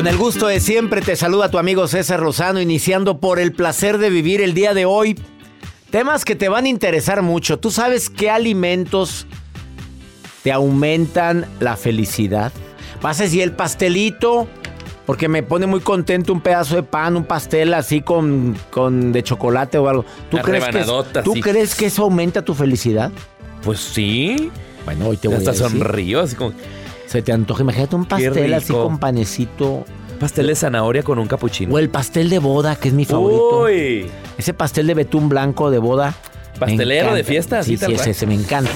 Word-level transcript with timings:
Con 0.00 0.06
el 0.06 0.16
gusto 0.16 0.46
de 0.46 0.60
siempre 0.60 1.02
te 1.02 1.14
saluda 1.14 1.50
tu 1.50 1.58
amigo 1.58 1.86
César 1.86 2.22
Lozano, 2.22 2.58
iniciando 2.58 3.20
por 3.20 3.38
el 3.38 3.52
placer 3.52 3.98
de 3.98 4.08
vivir 4.08 4.40
el 4.40 4.54
día 4.54 4.72
de 4.72 4.86
hoy. 4.86 5.14
Temas 5.90 6.24
que 6.24 6.34
te 6.34 6.48
van 6.48 6.64
a 6.64 6.68
interesar 6.68 7.20
mucho. 7.20 7.58
¿Tú 7.58 7.70
sabes 7.70 8.08
qué 8.08 8.30
alimentos 8.30 9.26
te 10.42 10.52
aumentan 10.52 11.44
la 11.60 11.76
felicidad? 11.76 12.50
Vas 13.02 13.20
a 13.20 13.24
decir 13.24 13.42
el 13.42 13.52
pastelito, 13.52 14.48
porque 15.04 15.28
me 15.28 15.42
pone 15.42 15.66
muy 15.66 15.80
contento 15.80 16.32
un 16.32 16.40
pedazo 16.40 16.76
de 16.76 16.82
pan, 16.82 17.14
un 17.14 17.24
pastel 17.24 17.74
así 17.74 18.00
con, 18.00 18.56
con 18.70 19.12
de 19.12 19.22
chocolate 19.22 19.76
o 19.76 19.86
algo. 19.86 20.06
¿Tú, 20.30 20.38
crees 20.38 20.64
que, 20.64 20.82
¿tú 21.22 21.34
sí. 21.34 21.42
crees 21.42 21.74
que 21.74 21.84
eso 21.84 22.04
aumenta 22.04 22.40
tu 22.40 22.54
felicidad? 22.54 23.12
Pues 23.62 23.80
sí. 23.80 24.50
Bueno, 24.86 25.08
hoy 25.08 25.18
te 25.18 25.28
voy 25.28 25.36
Hasta 25.36 25.50
a 25.50 25.52
decir. 25.52 25.68
sonrío, 25.68 26.20
así 26.20 26.36
como 26.36 26.54
Se 27.10 27.22
te 27.22 27.32
antoja, 27.32 27.62
imagínate 27.62 27.96
un 27.96 28.04
pastel 28.04 28.54
así 28.54 28.72
con 28.72 28.98
panecito. 28.98 29.84
pastel 30.20 30.46
de 30.46 30.54
zanahoria 30.54 31.02
con 31.02 31.18
un 31.18 31.26
capuchino. 31.26 31.74
O 31.74 31.78
el 31.80 31.88
pastel 31.90 32.30
de 32.30 32.38
boda, 32.38 32.76
que 32.76 32.86
es 32.88 32.94
mi 32.94 33.04
favorito. 33.04 33.62
Uy. 33.64 34.06
Ese 34.38 34.54
pastel 34.54 34.86
de 34.86 34.94
betún 34.94 35.28
blanco 35.28 35.72
de 35.72 35.78
boda. 35.78 36.14
Pastelero 36.58 37.12
de 37.14 37.24
fiesta, 37.24 37.64
Sí, 37.64 37.76
sí, 37.76 37.84
cual. 37.84 37.94
ese, 37.96 38.10
ese 38.10 38.26
me 38.26 38.34
encanta. 38.34 38.70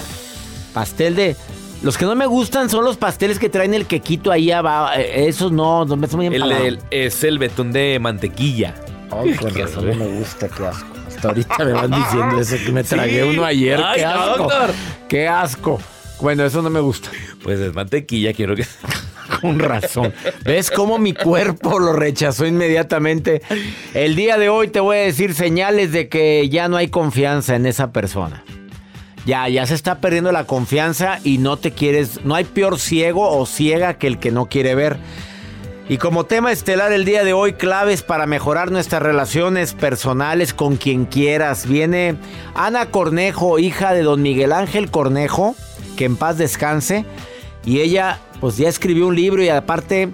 Pastel 0.72 1.14
de. 1.14 1.36
Los 1.82 1.96
que 1.98 2.06
no 2.06 2.14
me 2.16 2.26
gustan 2.26 2.70
son 2.70 2.84
los 2.84 2.96
pasteles 2.96 3.38
que 3.38 3.48
traen 3.50 3.72
el 3.74 3.86
quequito 3.86 4.32
ahí 4.32 4.50
abajo. 4.50 4.94
Eh, 4.96 5.28
Esos 5.28 5.52
no, 5.52 5.84
no 5.84 5.96
me 5.96 6.06
bien 6.06 6.32
El- 6.32 6.50
el- 6.50 6.78
es 6.90 7.22
el 7.24 7.38
betún 7.38 7.70
de 7.72 7.98
mantequilla. 8.00 8.74
Ay, 9.12 9.34
con 9.34 9.54
razón 9.54 9.86
no 9.90 9.94
me 9.94 10.06
gusta, 10.18 10.48
qué 10.48 10.66
asco. 10.66 10.86
Hasta 11.06 11.28
ahorita 11.28 11.64
me 11.64 11.72
van 11.72 11.90
diciendo 11.90 12.40
eso, 12.40 12.56
que 12.64 12.72
me 12.72 12.82
tragué 12.84 13.22
Sí. 13.22 13.28
uno 13.28 13.44
ayer. 13.44 13.80
Ay, 13.80 14.00
qué 14.00 14.04
asco. 14.06 14.36
doctor. 14.38 14.70
Qué 15.08 15.28
asco. 15.28 15.80
Bueno, 16.20 16.44
eso 16.44 16.62
no 16.62 16.70
me 16.70 16.80
gusta. 16.80 17.10
Pues 17.42 17.60
es 17.60 17.74
mantequilla, 17.74 18.32
quiero 18.32 18.56
que. 18.56 18.66
Con 19.40 19.58
razón. 19.58 20.12
¿Ves 20.44 20.70
cómo 20.70 20.98
mi 20.98 21.12
cuerpo 21.12 21.78
lo 21.78 21.92
rechazó 21.92 22.46
inmediatamente? 22.46 23.42
El 23.92 24.16
día 24.16 24.38
de 24.38 24.48
hoy 24.48 24.68
te 24.68 24.80
voy 24.80 24.96
a 24.96 25.00
decir 25.00 25.34
señales 25.34 25.92
de 25.92 26.08
que 26.08 26.48
ya 26.48 26.68
no 26.68 26.76
hay 26.76 26.88
confianza 26.88 27.56
en 27.56 27.66
esa 27.66 27.92
persona. 27.92 28.44
Ya, 29.26 29.48
ya 29.48 29.66
se 29.66 29.74
está 29.74 30.00
perdiendo 30.00 30.32
la 30.32 30.44
confianza 30.44 31.18
y 31.24 31.38
no 31.38 31.56
te 31.56 31.72
quieres, 31.72 32.24
no 32.24 32.34
hay 32.34 32.44
peor 32.44 32.78
ciego 32.78 33.30
o 33.36 33.46
ciega 33.46 33.94
que 33.94 34.06
el 34.06 34.18
que 34.18 34.30
no 34.30 34.46
quiere 34.46 34.74
ver. 34.74 34.98
Y 35.88 35.98
como 35.98 36.24
tema 36.24 36.50
estelar 36.50 36.92
el 36.92 37.04
día 37.04 37.24
de 37.24 37.34
hoy, 37.34 37.54
claves 37.54 38.02
para 38.02 38.26
mejorar 38.26 38.70
nuestras 38.70 39.02
relaciones 39.02 39.74
personales 39.74 40.54
con 40.54 40.76
quien 40.76 41.04
quieras. 41.04 41.66
Viene 41.66 42.16
Ana 42.54 42.86
Cornejo, 42.86 43.58
hija 43.58 43.92
de 43.92 44.02
don 44.02 44.22
Miguel 44.22 44.52
Ángel 44.52 44.90
Cornejo, 44.90 45.54
que 45.94 46.04
en 46.04 46.16
paz 46.16 46.38
descanse. 46.38 47.04
Y 47.64 47.80
ella, 47.80 48.18
pues 48.40 48.56
ya 48.56 48.68
escribió 48.68 49.06
un 49.06 49.16
libro 49.16 49.42
y 49.42 49.48
aparte 49.48 50.10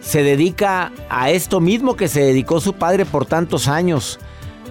se 0.00 0.22
dedica 0.22 0.92
a 1.08 1.30
esto 1.30 1.60
mismo 1.60 1.96
que 1.96 2.08
se 2.08 2.20
dedicó 2.20 2.60
su 2.60 2.74
padre 2.74 3.06
por 3.06 3.26
tantos 3.26 3.68
años, 3.68 4.18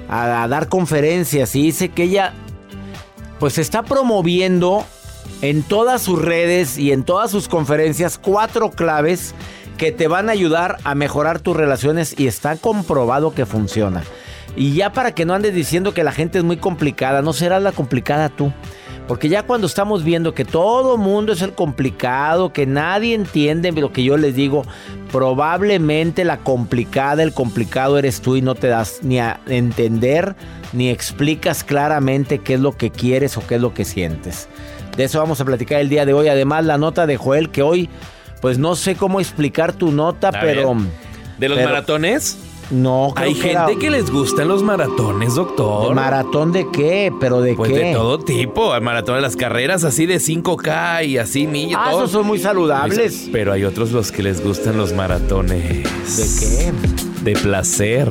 a, 0.09 0.47
dar 0.47 0.69
conferencias. 0.69 1.56
Y 1.56 1.63
dice 1.63 1.90
que 1.90 2.03
ella, 2.03 2.34
pues 3.40 3.57
está 3.57 3.84
promoviendo 3.84 4.85
en 5.41 5.63
todas 5.63 6.01
sus 6.01 6.22
redes 6.22 6.78
y 6.78 6.91
en 6.91 7.03
todas 7.03 7.31
sus 7.31 7.47
conferencias 7.47 8.18
cuatro 8.18 8.72
claves 8.72 9.34
que 9.78 9.91
te 9.91 10.07
van 10.07 10.30
a 10.30 10.34
ayudar 10.34 10.78
a 10.84 10.95
mejorar 10.95 11.40
tus 11.40 11.57
relaciones 11.57 12.16
y 12.18 12.28
está 12.28 12.56
comprobado 12.56 13.34
que 13.34 13.45
funciona. 13.45 14.03
Y 14.56 14.74
ya 14.75 14.91
para 14.91 15.14
que 15.14 15.25
no 15.25 15.34
andes 15.34 15.53
diciendo 15.56 15.94
que 15.94 16.03
la 16.03 16.12
gente 16.12 16.38
es 16.38 16.44
muy 16.44 16.58
complicada, 16.58 17.22
no 17.22 17.34
serás 17.34 17.62
la 17.64 17.72
complicada 17.72 18.30
tú. 18.30 18.52
Porque 19.08 19.28
ya 19.28 19.44
cuando 19.44 19.68
estamos 19.68 20.03
viendo 20.06 20.34
que 20.34 20.46
todo 20.46 20.97
mundo 20.97 21.34
es 21.34 21.41
el 21.41 21.52
complicado, 21.53 22.53
que 22.53 22.66
nadie 22.66 23.16
entiende 23.16 23.72
lo 23.74 23.92
que 23.92 24.03
yo 24.03 24.16
les 24.16 24.34
digo, 24.36 24.63
probablemente 25.12 26.24
la 26.24 26.38
complicada, 26.38 27.24
el 27.24 27.34
complicado 27.34 27.97
eres 27.97 28.22
tú 28.22 28.36
y 28.36 28.42
no 28.42 28.56
te 28.56 28.68
das 28.68 29.00
ni 29.02 29.19
a 29.19 29.40
entender 29.47 30.36
ni 30.72 30.90
explicas 30.90 31.63
claramente 31.63 32.40
qué 32.40 32.53
es 32.53 32.59
lo 32.59 32.78
que 32.78 32.92
quieres 32.92 33.36
o 33.38 33.45
qué 33.45 33.56
es 33.56 33.62
lo 33.62 33.74
que 33.74 33.83
sientes. 33.86 34.48
De 34.95 35.04
eso 35.06 35.19
vamos 35.19 35.42
a 35.42 35.45
platicar 35.45 35.81
el 35.81 35.89
día 35.89 36.06
de 36.06 36.13
hoy. 36.13 36.27
Además, 36.30 36.66
la 36.66 36.77
nota 36.77 37.06
de 37.07 37.18
Joel, 37.18 37.50
que 37.50 37.62
hoy, 37.62 37.89
pues 38.42 38.57
no 38.57 38.75
sé 38.75 38.95
cómo 38.95 39.19
explicar 39.19 39.74
tu 39.74 39.92
nota, 39.92 40.30
A 40.30 40.31
pero... 40.39 40.75
ver, 40.75 40.83
¿De 41.39 41.50
los 41.50 41.57
pero- 41.57 41.69
maratones? 41.69 42.38
No, 42.71 43.12
creo 43.15 43.27
Hay 43.27 43.33
que 43.36 43.42
gente 43.42 43.71
era- 43.71 43.80
que 43.80 43.89
les 43.92 44.10
gustan 44.10 44.48
los 44.48 44.63
maratones, 44.63 45.36
doctor. 45.36 45.94
¿Maratón 45.94 46.51
de 46.51 46.65
qué? 46.71 47.12
¿Pero 47.19 47.42
de 47.42 47.54
Pues 47.56 47.71
qué? 47.71 47.77
de 47.80 47.94
todo 47.94 48.19
tipo. 48.19 48.74
El 48.74 48.81
maratón 48.81 49.15
de 49.15 49.21
las 49.21 49.36
carreras 49.36 49.83
así 49.83 50.06
de 50.06 50.19
5K 50.19 51.04
y 51.04 51.18
así 51.18 51.45
millas. 51.45 51.80
Ah, 51.83 51.92
todo. 51.92 52.00
esos 52.01 52.12
son 52.12 52.25
muy 52.27 52.39
saludables. 52.39 53.30
Pero 53.31 53.54
hay 53.54 53.63
otros 53.63 53.92
los 53.92 54.12
que 54.12 54.24
les 54.24 54.44
gustan 54.44 54.77
los 54.77 54.94
maratones. 54.94 55.83
¿De 55.83 56.48
qué? 56.48 56.71
De 57.24 57.33
placer. 57.39 58.07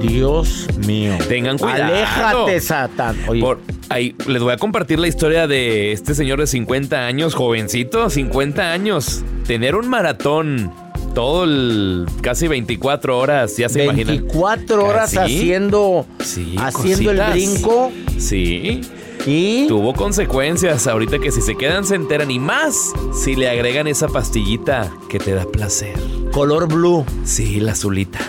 Dios 0.00 0.66
mío. 0.86 1.14
Tengan 1.28 1.58
cuidado. 1.58 1.92
Aléjate, 1.94 2.60
Satán. 2.60 3.16
Oye, 3.26 3.40
Por- 3.40 3.58
ahí, 3.88 4.14
les 4.28 4.42
voy 4.42 4.52
a 4.52 4.56
compartir 4.56 4.98
la 5.00 5.08
historia 5.08 5.46
de 5.48 5.90
este 5.92 6.14
señor 6.14 6.38
de 6.38 6.46
50 6.46 7.06
años, 7.06 7.34
jovencito, 7.34 8.08
50 8.08 8.70
años. 8.72 9.24
Tener 9.46 9.74
un 9.74 9.88
maratón 9.88 10.72
todo 11.18 11.42
el 11.42 12.06
casi 12.20 12.46
24 12.46 13.18
horas, 13.18 13.56
ya 13.56 13.68
se 13.68 13.82
imaginan. 13.82 14.18
24 14.18 14.84
horas 14.84 15.12
Casi. 15.12 15.18
haciendo, 15.40 16.06
Sí, 16.20 16.54
haciendo 16.56 17.10
el 17.10 17.20
brinco 17.32 17.90
Sí. 18.16 18.82
y 19.26 19.66
Tuvo 19.66 19.94
consecuencias 19.94 20.86
ahorita 20.86 21.18
que 21.18 21.32
si 21.32 21.40
se 21.40 21.56
quedan 21.56 21.84
se 21.84 21.96
enteran 21.96 22.30
y 22.30 22.38
más 22.38 22.92
si 23.12 23.34
le 23.34 23.50
agregan 23.50 23.88
esa 23.88 24.06
pastillita 24.06 24.92
que 25.08 25.18
te 25.18 25.32
da 25.34 25.44
placer. 25.44 25.94
color 26.30 26.68
blue, 26.68 27.04
Sí, 27.24 27.58
la 27.58 27.72
azulita. 27.72 28.20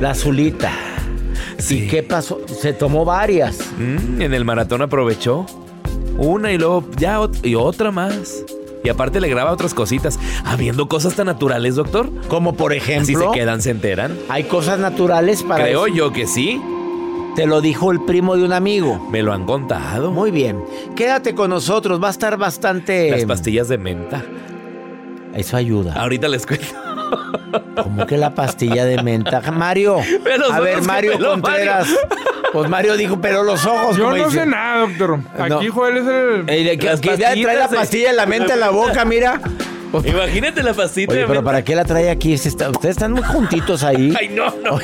la 0.00 0.12
azulita. 0.12 0.72
Sí. 1.58 1.80
¿Y 1.80 1.88
qué 1.88 2.02
pasó? 2.02 2.40
Se 2.46 2.72
tomó 2.72 3.04
varias. 3.04 3.58
Mm, 3.78 4.22
en 4.22 4.32
el 4.32 4.46
maratón 4.46 4.80
aprovechó 4.80 5.44
una 6.16 6.52
y 6.54 6.56
luego 6.56 6.88
ya 6.96 7.20
ot- 7.20 7.44
y 7.46 7.54
otra 7.54 7.90
más. 7.90 8.44
Y 8.84 8.88
aparte 8.90 9.20
le 9.20 9.28
graba 9.28 9.52
otras 9.52 9.74
cositas. 9.74 10.18
Habiendo 10.44 10.88
cosas 10.88 11.14
tan 11.14 11.26
naturales, 11.26 11.74
doctor. 11.76 12.10
Como 12.28 12.54
por 12.54 12.72
Si 12.72 12.80
se 12.80 12.92
ejemplo, 12.92 13.32
quedan, 13.32 13.60
se 13.62 13.70
enteran. 13.70 14.16
hay 14.28 14.44
cosas 14.44 14.78
naturales 14.78 15.42
para 15.42 15.64
Creo 15.64 15.86
eso. 15.86 15.94
yo 15.94 16.12
que 16.12 16.26
sí. 16.26 16.60
Te 17.36 17.46
lo 17.46 17.60
dijo 17.60 17.92
el 17.92 18.00
primo 18.00 18.36
de 18.36 18.44
un 18.44 18.52
amigo. 18.52 19.06
Me 19.12 19.22
lo 19.22 19.32
han 19.32 19.44
contado. 19.44 20.10
Muy 20.10 20.30
bien. 20.32 20.64
Quédate 20.96 21.34
con 21.34 21.50
nosotros, 21.50 22.02
va 22.02 22.08
a 22.08 22.10
estar 22.10 22.36
bastante... 22.36 23.10
Las 23.12 23.24
pastillas 23.26 23.68
de 23.68 23.78
menta. 23.78 24.24
Eso 25.34 25.56
ayuda. 25.56 25.92
Ahorita 25.94 26.26
les 26.28 26.44
cuento. 26.46 26.66
¿Cómo 27.82 28.06
que 28.06 28.16
la 28.16 28.34
pastilla 28.34 28.84
de 28.84 29.02
menta? 29.02 29.40
Mario. 29.52 29.98
A 30.52 30.60
ver, 30.60 30.82
Mario 30.82 31.12
peló 31.12 31.30
Contreras. 31.32 31.88
Pues 32.52 32.68
Mario 32.68 32.96
dijo, 32.96 33.20
pero 33.20 33.42
los 33.44 33.64
ojos. 33.66 33.96
Yo 33.96 34.08
no 34.10 34.16
dice. 34.16 34.30
sé 34.40 34.46
nada, 34.46 34.80
doctor. 34.88 35.20
Aquí 35.38 35.66
No. 35.66 35.72
Joel 35.72 35.96
es 35.98 36.06
el... 36.06 36.48
Ey, 36.50 36.64
de 36.64 36.78
que, 36.78 36.86
Las 36.86 37.00
que 37.00 37.16
ya 37.16 37.34
trae 37.34 37.56
la 37.56 37.68
de- 37.68 37.76
pastilla 37.76 38.10
en 38.10 38.16
la 38.16 38.26
mente 38.26 38.54
en 38.54 38.60
la 38.60 38.70
boca, 38.70 39.04
mira. 39.04 39.40
Imagínate 40.04 40.62
la 40.62 40.74
pastita 40.74 41.12
Oye, 41.12 41.22
de 41.22 41.26
pero. 41.26 41.42
¿para 41.42 41.64
qué 41.64 41.74
la 41.74 41.84
trae 41.84 42.10
aquí? 42.10 42.34
Ustedes 42.34 42.84
están 42.84 43.12
muy 43.12 43.22
juntitos 43.22 43.82
ahí. 43.82 44.14
Ay, 44.20 44.28
no, 44.28 44.54
no. 44.62 44.78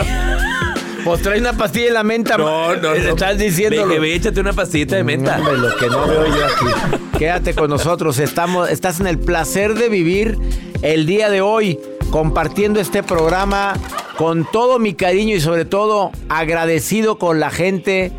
Pues 1.04 1.20
trae 1.20 1.38
una 1.38 1.52
pastilla 1.52 1.88
en 1.88 1.94
la 1.94 2.02
menta. 2.02 2.38
No, 2.38 2.74
no, 2.76 2.82
no. 2.82 2.94
Estás 2.94 3.38
diciendo. 3.38 3.86
Ve, 3.86 3.98
ve, 3.98 4.14
échate 4.14 4.40
una 4.40 4.54
pastillita 4.54 4.96
de 4.96 5.04
menta. 5.04 5.38
Hombre, 5.38 5.58
lo 5.58 5.76
que 5.76 5.86
no 5.88 6.06
veo 6.06 6.26
yo 6.26 6.46
aquí. 6.46 6.98
Quédate 7.18 7.54
con 7.54 7.68
nosotros. 7.68 8.18
Estamos, 8.18 8.70
estás 8.70 9.00
en 9.00 9.06
el 9.06 9.18
placer 9.18 9.74
de 9.74 9.90
vivir 9.90 10.38
el 10.80 11.04
día 11.06 11.28
de 11.28 11.42
hoy, 11.42 11.78
compartiendo 12.10 12.80
este 12.80 13.02
programa 13.02 13.74
con 14.16 14.50
todo 14.50 14.78
mi 14.78 14.94
cariño 14.94 15.36
y 15.36 15.40
sobre 15.40 15.64
todo 15.64 16.12
agradecido 16.30 17.18
con 17.18 17.40
la 17.40 17.50
gente 17.50 18.12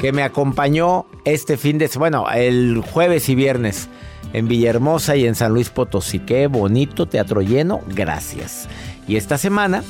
que 0.00 0.12
me 0.12 0.24
acompañó 0.24 1.06
este 1.24 1.56
fin 1.56 1.78
de 1.78 1.86
semana, 1.86 2.20
bueno, 2.20 2.34
el 2.34 2.82
jueves 2.84 3.28
y 3.28 3.36
viernes 3.36 3.88
en 4.32 4.48
Villahermosa 4.48 5.16
y 5.16 5.26
en 5.26 5.34
San 5.34 5.52
Luis 5.52 5.68
Potosí. 5.70 6.18
Qué 6.20 6.46
bonito 6.46 7.06
teatro 7.06 7.40
lleno. 7.42 7.80
Gracias. 7.88 8.68
Y 9.08 9.16
esta 9.16 9.38
semana 9.38 9.82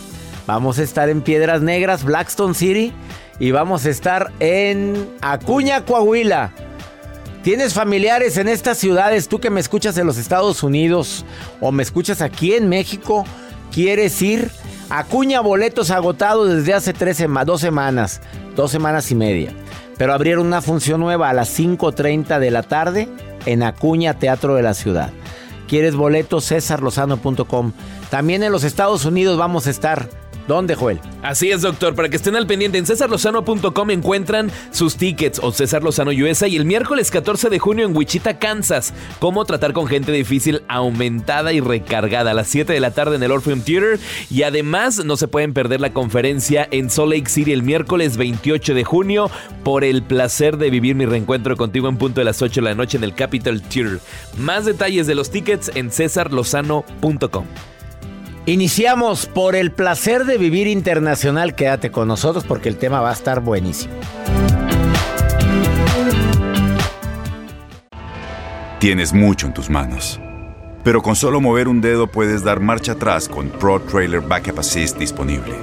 vamos 0.47 0.79
a 0.79 0.83
estar 0.83 1.09
en 1.09 1.23
Piedras 1.23 1.63
Negras, 1.63 2.05
Blackstone 2.05 2.55
City. 2.55 2.93
Y 3.39 3.51
vamos 3.51 3.87
a 3.87 3.91
estar 3.91 4.31
en 4.41 5.09
Acuña, 5.21 5.85
Coahuila. 5.85 6.53
¿Tienes 7.43 7.75
familiares 7.75 8.37
en 8.37 8.47
estas 8.47 8.79
ciudades? 8.79 9.27
Tú 9.29 9.41
que 9.41 9.51
me 9.51 9.59
escuchas 9.59 9.97
en 9.99 10.07
los 10.07 10.17
Estados 10.17 10.63
Unidos 10.63 11.25
o 11.61 11.73
me 11.73 11.83
escuchas 11.83 12.21
aquí 12.23 12.55
en 12.55 12.69
México, 12.69 13.25
¿quieres 13.73 14.21
ir? 14.23 14.49
Acuña 14.91 15.41
boletos 15.41 15.91
agotados 15.91 16.55
desde 16.55 16.75
hace 16.75 16.93
tres 16.93 17.17
sema- 17.19 17.45
dos 17.45 17.61
semanas, 17.61 18.21
dos 18.55 18.71
semanas 18.71 19.11
y 19.11 19.17
media. 19.17 19.53
Pero 19.99 20.13
abrieron 20.13 20.47
una 20.47 20.63
función 20.63 21.01
nueva 21.01 21.31
a 21.31 21.33
las 21.33 21.59
5.30 21.59 22.39
de 22.39 22.51
la 22.53 22.63
tarde 22.63 23.09
en 23.47 23.63
Acuña 23.63 24.19
Teatro 24.19 24.55
de 24.55 24.63
la 24.63 24.75
Ciudad. 24.75 25.11
¿Quieres 25.69 25.95
boletos? 25.95 26.49
cesarlozano.com. 26.49 27.73
También 28.11 28.43
en 28.43 28.53
los 28.53 28.65
Estados 28.65 29.05
Unidos 29.05 29.39
vamos 29.39 29.67
a 29.67 29.71
estar. 29.71 30.22
¿Dónde, 30.49 30.75
Joel? 30.75 31.01
Así 31.23 31.51
es, 31.51 31.63
doctor. 31.63 31.95
Para 31.95 32.09
que 32.09 32.17
estén 32.17 32.37
al 32.37 32.47
pendiente, 32.47 32.79
en 32.79 32.87
cesarlozano.com 32.87 33.91
encuentran 33.91 34.51
sus 34.71 34.97
tickets 34.97 35.41
o 35.43 35.53
César 35.53 35.83
Lozano 35.83 36.11
USA 36.11 36.49
y 36.49 36.57
el 36.57 36.65
miércoles 36.65 37.11
14 37.11 37.49
de 37.49 37.59
junio 37.59 37.87
en 37.87 37.97
Wichita, 37.97 38.39
Kansas. 38.39 38.93
Cómo 39.21 39.45
tratar 39.45 39.73
con 39.73 39.87
gente 39.87 40.13
difícil 40.13 40.63
aumentada 40.69 41.53
y 41.53 41.61
recargada 41.61 42.33
a 42.33 42.35
las 42.35 42.49
7 42.49 42.73
de 42.73 42.81
la 42.81 42.91
tarde 42.91 43.17
en 43.17 43.23
el 43.23 43.31
Orpheum 43.31 43.61
Theater. 43.61 44.01
Y 44.31 44.43
además 44.43 45.05
no 45.05 45.17
se 45.17 45.29
pueden 45.29 45.55
perder 45.55 45.81
la 45.81 45.93
conferencia 45.93 46.67
en 46.71 46.91
Salt 46.91 47.13
Lake 47.13 47.31
City 47.31 47.53
el 47.53 47.63
miércoles 47.63 48.17
28 48.17 48.75
de 48.75 48.85
junio 48.85 49.31
por 49.63 49.85
el 49.85 50.03
placer 50.03 50.57
de 50.57 50.71
vivir 50.71 50.97
mi 50.97 51.07
reencuentro 51.07 51.57
contigo 51.57 51.89
en 51.89 51.97
punto 51.97 52.21
de 52.21 52.25
las 52.25 52.43
8 52.43 52.61
de 52.61 52.65
la 52.65 52.75
noche 52.75 52.97
en 52.97 53.05
el 53.05 53.15
Capitol 53.15 53.63
Theater. 53.63 54.01
Más 54.39 54.65
detalles 54.65 55.07
de 55.07 55.15
los 55.15 55.31
tickets 55.31 55.71
en 55.75 55.91
cesarlozano.com. 55.91 57.47
Iniciamos 58.45 59.27
por 59.27 59.55
el 59.55 59.71
placer 59.71 60.25
de 60.25 60.37
vivir 60.37 60.67
internacional. 60.67 61.55
Quédate 61.55 61.93
con 61.93 62.09
nosotros 62.09 62.45
porque 62.45 62.69
el 62.69 62.77
tema 62.77 63.01
va 63.01 63.11
a 63.11 63.13
estar 63.13 63.41
buenísimo. 63.41 63.95
Tienes 68.81 69.13
mucho 69.13 69.47
en 69.47 69.55
tus 69.55 69.71
manos. 69.71 70.19
Pero 70.83 71.03
con 71.03 71.15
solo 71.15 71.41
mover 71.41 71.69
un 71.69 71.81
dedo 71.81 72.09
puedes 72.09 72.43
dar 72.43 72.59
marcha 72.59 72.93
atrás 72.93 73.29
con 73.29 73.49
Pro 73.49 73.81
Trailer 73.81 74.21
Backup 74.21 74.59
Assist 74.59 74.99
disponible. 74.99 75.55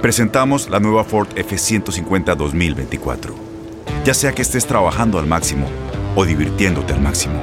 Presentamos 0.00 0.70
la 0.70 0.80
nueva 0.80 1.04
Ford 1.04 1.28
F150 1.36 2.34
2024. 2.34 3.34
Ya 4.06 4.14
sea 4.14 4.32
que 4.32 4.40
estés 4.40 4.66
trabajando 4.66 5.18
al 5.18 5.26
máximo 5.26 5.66
o 6.14 6.24
divirtiéndote 6.24 6.94
al 6.94 7.00
máximo, 7.02 7.42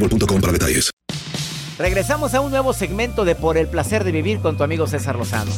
boostmobile.com 0.00 0.40
para 0.40 0.52
detalles. 0.52 0.90
Regresamos 1.78 2.34
a 2.34 2.40
un 2.40 2.50
nuevo 2.50 2.72
segmento 2.72 3.24
de 3.24 3.34
Por 3.34 3.56
el 3.56 3.68
placer 3.68 4.02
de 4.02 4.12
vivir 4.12 4.40
con 4.40 4.56
tu 4.56 4.64
amigo 4.64 4.86
César 4.86 5.16
Lozano. 5.16 5.52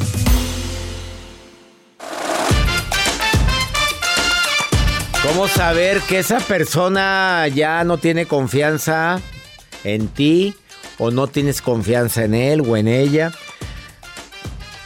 ¿Cómo 5.22 5.48
saber 5.48 6.00
que 6.02 6.18
esa 6.18 6.40
persona 6.40 7.46
ya 7.48 7.84
no 7.84 7.98
tiene 7.98 8.26
confianza 8.26 9.20
en 9.84 10.08
ti 10.08 10.54
o 10.98 11.10
no 11.10 11.26
tienes 11.26 11.62
confianza 11.62 12.24
en 12.24 12.34
él 12.34 12.62
o 12.66 12.76
en 12.76 12.88
ella? 12.88 13.32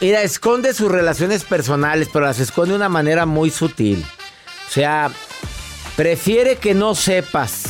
Mira, 0.01 0.21
esconde 0.21 0.73
sus 0.73 0.91
relaciones 0.91 1.43
personales, 1.43 2.09
pero 2.11 2.25
las 2.25 2.39
esconde 2.39 2.71
de 2.71 2.77
una 2.77 2.89
manera 2.89 3.25
muy 3.25 3.49
sutil. 3.49 4.05
O 4.67 4.71
sea, 4.71 5.09
prefiere 5.95 6.57
que 6.57 6.73
no 6.73 6.95
sepas 6.95 7.64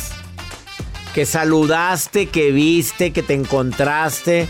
que 1.16 1.24
saludaste, 1.24 2.26
que 2.26 2.52
viste, 2.52 3.10
que 3.10 3.22
te 3.22 3.32
encontraste 3.32 4.46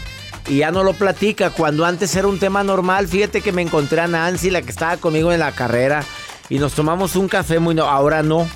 y 0.49 0.57
ya 0.57 0.73
no 0.73 0.83
lo 0.83 0.95
platica. 0.95 1.51
Cuando 1.51 1.85
antes 1.85 2.17
era 2.17 2.27
un 2.27 2.41
tema 2.41 2.65
normal, 2.65 3.07
fíjate 3.07 3.41
que 3.41 3.53
me 3.53 3.63
encontré 3.63 4.01
a 4.01 4.09
Nancy, 4.09 4.51
la 4.51 4.63
que 4.63 4.73
estaba 4.73 4.97
conmigo 4.97 5.31
en 5.31 5.39
la 5.39 5.53
carrera, 5.53 6.03
y 6.49 6.59
nos 6.59 6.73
tomamos 6.73 7.15
un 7.15 7.29
café 7.29 7.61
muy... 7.61 7.77
No, 7.77 7.85
ahora 7.85 8.25
no. 8.25 8.49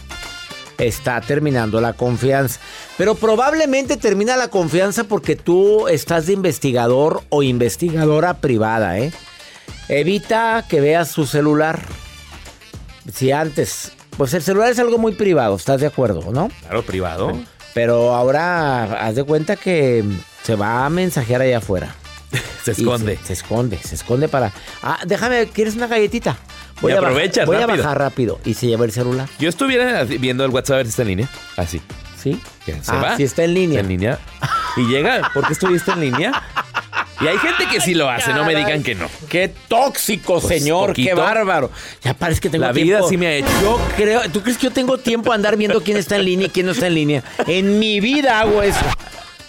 Está 0.76 1.20
terminando 1.20 1.80
la 1.80 1.92
confianza. 1.92 2.58
Pero 2.98 3.14
probablemente 3.14 3.96
termina 3.96 4.36
la 4.36 4.48
confianza 4.48 5.04
porque 5.04 5.36
tú 5.36 5.86
estás 5.86 6.26
de 6.26 6.32
investigador 6.32 7.22
o 7.28 7.44
investigadora 7.44 8.38
privada, 8.38 8.98
¿eh? 8.98 9.12
Evita 9.88 10.64
que 10.68 10.80
veas 10.80 11.12
su 11.12 11.26
celular. 11.26 11.80
Si 13.14 13.30
antes... 13.30 13.92
Pues 14.16 14.34
el 14.34 14.42
celular 14.42 14.68
es 14.70 14.80
algo 14.80 14.98
muy 14.98 15.12
privado, 15.12 15.54
¿estás 15.54 15.80
de 15.80 15.86
acuerdo, 15.86 16.32
no? 16.32 16.50
Claro, 16.62 16.82
privado. 16.82 17.38
Pero 17.74 18.14
ahora 18.14 19.06
haz 19.06 19.14
de 19.14 19.24
cuenta 19.24 19.56
que 19.56 20.04
se 20.42 20.56
va 20.56 20.86
a 20.86 20.90
mensajear 20.90 21.42
allá 21.42 21.58
afuera. 21.58 21.94
Se 22.64 22.72
esconde. 22.72 23.16
Se, 23.16 23.26
se 23.26 23.32
esconde, 23.32 23.78
se 23.78 23.94
esconde 23.94 24.28
para. 24.28 24.52
Ah, 24.82 25.00
déjame, 25.06 25.46
¿quieres 25.46 25.76
una 25.76 25.86
galletita? 25.86 26.36
Y 26.82 26.90
a 26.92 27.00
bajar, 27.00 27.46
voy 27.46 27.56
a 27.56 27.66
bajar 27.66 27.98
rápido. 27.98 28.40
Y 28.44 28.54
se 28.54 28.66
lleva 28.66 28.84
el 28.84 28.92
celular. 28.92 29.28
Yo 29.38 29.48
estuviera 29.48 30.04
viendo 30.04 30.44
el 30.44 30.50
WhatsApp 30.50 30.74
a 30.74 30.76
ver 30.78 30.86
si 30.86 30.90
está 30.90 31.02
en 31.02 31.08
línea. 31.08 31.28
Así. 31.56 31.80
¿Sí? 32.22 32.40
Se 32.64 32.74
ah, 32.88 33.02
va. 33.02 33.16
sí 33.16 33.22
está 33.24 33.44
en 33.44 33.54
línea. 33.54 33.80
Está 33.80 33.80
en 33.80 33.88
línea. 33.88 34.18
Y 34.76 34.86
llega, 34.88 35.30
¿por 35.34 35.46
qué 35.46 35.52
estuviste 35.52 35.90
en 35.92 36.00
línea? 36.00 36.42
Y 37.20 37.26
hay 37.28 37.36
gente 37.38 37.66
que 37.70 37.80
sí 37.80 37.94
lo 37.94 38.08
hace, 38.08 38.32
no 38.32 38.44
me 38.44 38.54
digan 38.54 38.82
que 38.82 38.94
no. 38.94 39.06
Qué 39.28 39.52
tóxico, 39.68 40.40
señor, 40.40 40.94
qué 40.94 41.04
poquito. 41.04 41.16
bárbaro. 41.22 41.70
Ya 42.02 42.14
parece 42.14 42.40
que 42.40 42.48
tengo 42.48 42.64
La 42.64 42.72
tiempo. 42.72 42.86
vida 42.96 43.08
sí 43.08 43.16
me 43.18 43.26
ha 43.26 43.34
hecho. 43.34 43.48
Yo 43.62 43.78
creo, 43.96 44.22
¿tú 44.32 44.40
crees 44.42 44.56
que 44.56 44.64
yo 44.64 44.70
tengo 44.72 44.96
tiempo 44.98 45.30
de 45.30 45.36
andar 45.36 45.56
viendo 45.56 45.82
quién 45.82 45.96
está 45.98 46.16
en 46.16 46.24
línea 46.24 46.46
y 46.46 46.50
quién 46.50 46.66
no 46.66 46.72
está 46.72 46.86
en 46.86 46.94
línea? 46.94 47.22
En 47.46 47.78
mi 47.78 48.00
vida 48.00 48.40
hago 48.40 48.62
eso. 48.62 48.80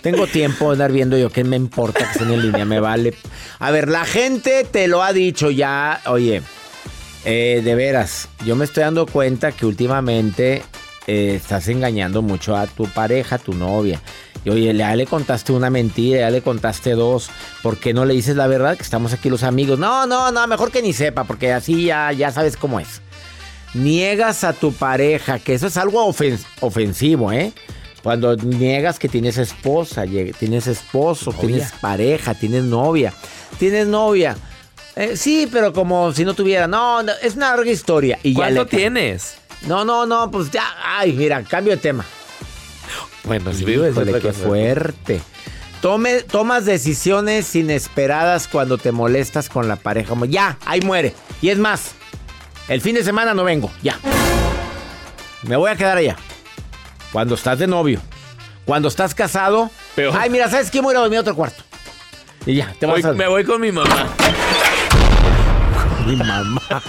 Tengo 0.02 0.28
tiempo 0.28 0.66
de 0.66 0.72
andar 0.74 0.92
viendo 0.92 1.18
yo, 1.18 1.30
¿qué 1.30 1.44
me 1.44 1.56
importa 1.56 2.00
que 2.00 2.12
estén 2.12 2.32
en 2.32 2.42
línea? 2.42 2.66
Me 2.66 2.80
vale. 2.80 3.14
A 3.60 3.72
ver, 3.72 3.88
la 3.88 4.04
gente 4.04 4.66
te 4.70 4.88
lo 4.88 5.04
ha 5.04 5.14
dicho 5.14 5.52
ya, 5.52 6.02
oye, 6.08 6.42
eh, 7.24 7.62
de 7.64 7.76
veras, 7.76 8.28
yo 8.44 8.56
me 8.56 8.66
estoy 8.66 8.84
dando 8.84 9.06
cuenta 9.06 9.52
que 9.52 9.66
últimamente 9.68 10.64
eh, 11.08 11.36
estás 11.36 11.68
engañando 11.68 12.22
mucho 12.24 12.56
a 12.58 12.66
tu 12.68 12.86
pareja, 12.88 13.36
a 13.36 13.40
tu 13.40 13.54
novia. 13.54 14.02
Y 14.44 14.50
oye, 14.50 14.74
ya 14.76 14.96
le 14.96 15.06
contaste 15.06 15.52
una 15.52 15.70
mentira, 15.70 16.22
ya 16.22 16.30
le 16.32 16.42
contaste 16.42 16.92
dos. 16.92 17.30
¿Por 17.62 17.78
qué 17.80 17.94
no 17.94 18.06
le 18.06 18.14
dices 18.16 18.36
la 18.36 18.48
verdad? 18.48 18.76
Que 18.76 18.84
estamos 18.84 19.14
aquí 19.14 19.30
los 19.30 19.44
amigos. 19.44 19.78
No, 19.78 20.08
no, 20.08 20.32
no, 20.32 20.48
mejor 20.48 20.72
que 20.72 20.82
ni 20.82 20.94
sepa, 20.94 21.26
porque 21.26 21.54
así 21.54 21.86
ya, 21.86 22.12
ya 22.12 22.32
sabes 22.32 22.58
cómo 22.58 22.80
es. 22.80 23.02
Niegas 23.74 24.44
a 24.44 24.54
tu 24.54 24.74
pareja, 24.74 25.40
que 25.40 25.54
eso 25.54 25.68
es 25.68 25.78
algo 25.78 26.06
ofen- 26.12 26.44
ofensivo, 26.60 27.32
¿eh? 27.32 27.54
Cuando 28.04 28.36
niegas 28.36 28.98
que 29.00 29.08
tienes 29.08 29.38
esposa, 29.38 30.06
tienes 30.40 30.66
esposo, 30.68 31.32
tienes 31.34 31.72
pareja, 31.80 32.34
tienes 32.34 32.64
novia, 32.64 33.14
tienes 33.60 33.88
novia. 33.88 34.36
Eh, 34.96 35.16
sí, 35.16 35.48
pero 35.52 35.72
como 35.72 36.12
si 36.12 36.26
no 36.26 36.34
tuviera. 36.34 36.68
No, 36.68 37.02
no, 37.04 37.12
es 37.22 37.36
una 37.36 37.52
larga 37.56 37.72
historia. 37.72 38.20
Y 38.24 38.32
ya 38.34 38.38
¿Cuánto 38.40 38.64
le- 38.64 38.70
tienes? 38.70 39.36
No, 39.68 39.86
no, 39.86 40.06
no, 40.08 40.30
pues 40.32 40.50
ya. 40.52 40.64
Ay, 40.84 41.14
mira, 41.14 41.44
cambio 41.44 41.74
de 41.76 41.78
tema. 41.82 42.04
Bueno, 43.24 43.54
si 43.54 43.66
vivo 43.66 43.86
es 43.86 43.92
Híjole, 43.92 44.12
otra 44.12 44.22
qué 44.22 44.28
cosa. 44.36 44.48
fuerte. 44.48 45.22
Tome, 45.82 46.22
tomas 46.22 46.66
decisiones 46.66 47.56
inesperadas 47.56 48.48
cuando 48.48 48.78
te 48.78 48.92
molestas 48.92 49.50
con 49.50 49.68
la 49.68 49.76
pareja. 49.78 50.10
Como, 50.10 50.26
ya, 50.26 50.58
ahí 50.66 50.82
muere. 50.82 51.14
Y 51.42 51.50
es 51.50 51.58
más, 51.58 51.92
el 52.68 52.82
fin 52.82 52.96
de 52.96 53.04
semana 53.04 53.34
no 53.34 53.44
vengo. 53.44 53.72
Ya. 53.82 53.98
Me 55.44 55.56
voy 55.56 55.72
a 55.72 55.76
quedar 55.76 55.98
allá. 55.98 56.16
Cuando 57.12 57.36
estás 57.36 57.58
de 57.60 57.68
novio. 57.68 58.00
Cuando 58.66 58.88
estás 58.90 59.16
casado. 59.16 59.72
Peor. 59.96 60.16
Ay, 60.18 60.30
mira, 60.30 60.50
¿sabes 60.50 60.70
qué? 60.70 60.80
Me 60.82 60.86
voy 60.86 60.92
a 60.92 60.94
ir 60.94 60.98
a 60.98 61.02
dormir 61.02 61.18
a 61.18 61.22
otro 61.22 61.36
cuarto. 61.36 61.64
Y 62.46 62.56
ya, 62.56 62.74
te 62.80 62.86
vas 62.86 63.02
Voy- 63.02 63.12
a... 63.12 63.14
me 63.14 63.28
voy 63.28 63.44
con 63.44 63.60
mi 63.60 63.72
mamá. 63.72 64.08
Mi 66.06 66.16
mamá. 66.16 66.62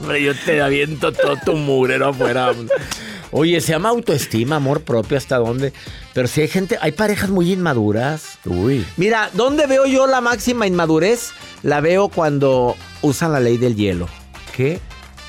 Hombre, 0.00 0.22
yo 0.22 0.32
te 0.34 0.60
aviento 0.62 1.12
todo 1.12 1.36
tu 1.44 1.54
murero 1.56 2.08
afuera. 2.08 2.52
Oye, 3.32 3.60
se 3.62 3.72
llama 3.72 3.88
autoestima, 3.88 4.56
amor 4.56 4.82
propio, 4.82 5.16
¿hasta 5.16 5.38
dónde? 5.38 5.72
Pero 6.12 6.28
si 6.28 6.42
hay 6.42 6.48
gente, 6.48 6.78
hay 6.80 6.92
parejas 6.92 7.30
muy 7.30 7.50
inmaduras. 7.50 8.38
Uy. 8.44 8.84
Mira, 8.98 9.30
¿dónde 9.32 9.66
veo 9.66 9.86
yo 9.86 10.06
la 10.06 10.20
máxima 10.20 10.66
inmadurez? 10.66 11.30
La 11.62 11.80
veo 11.80 12.08
cuando 12.08 12.76
usan 13.00 13.32
la 13.32 13.40
ley 13.40 13.56
del 13.56 13.74
hielo. 13.74 14.06
¿Qué? 14.54 14.80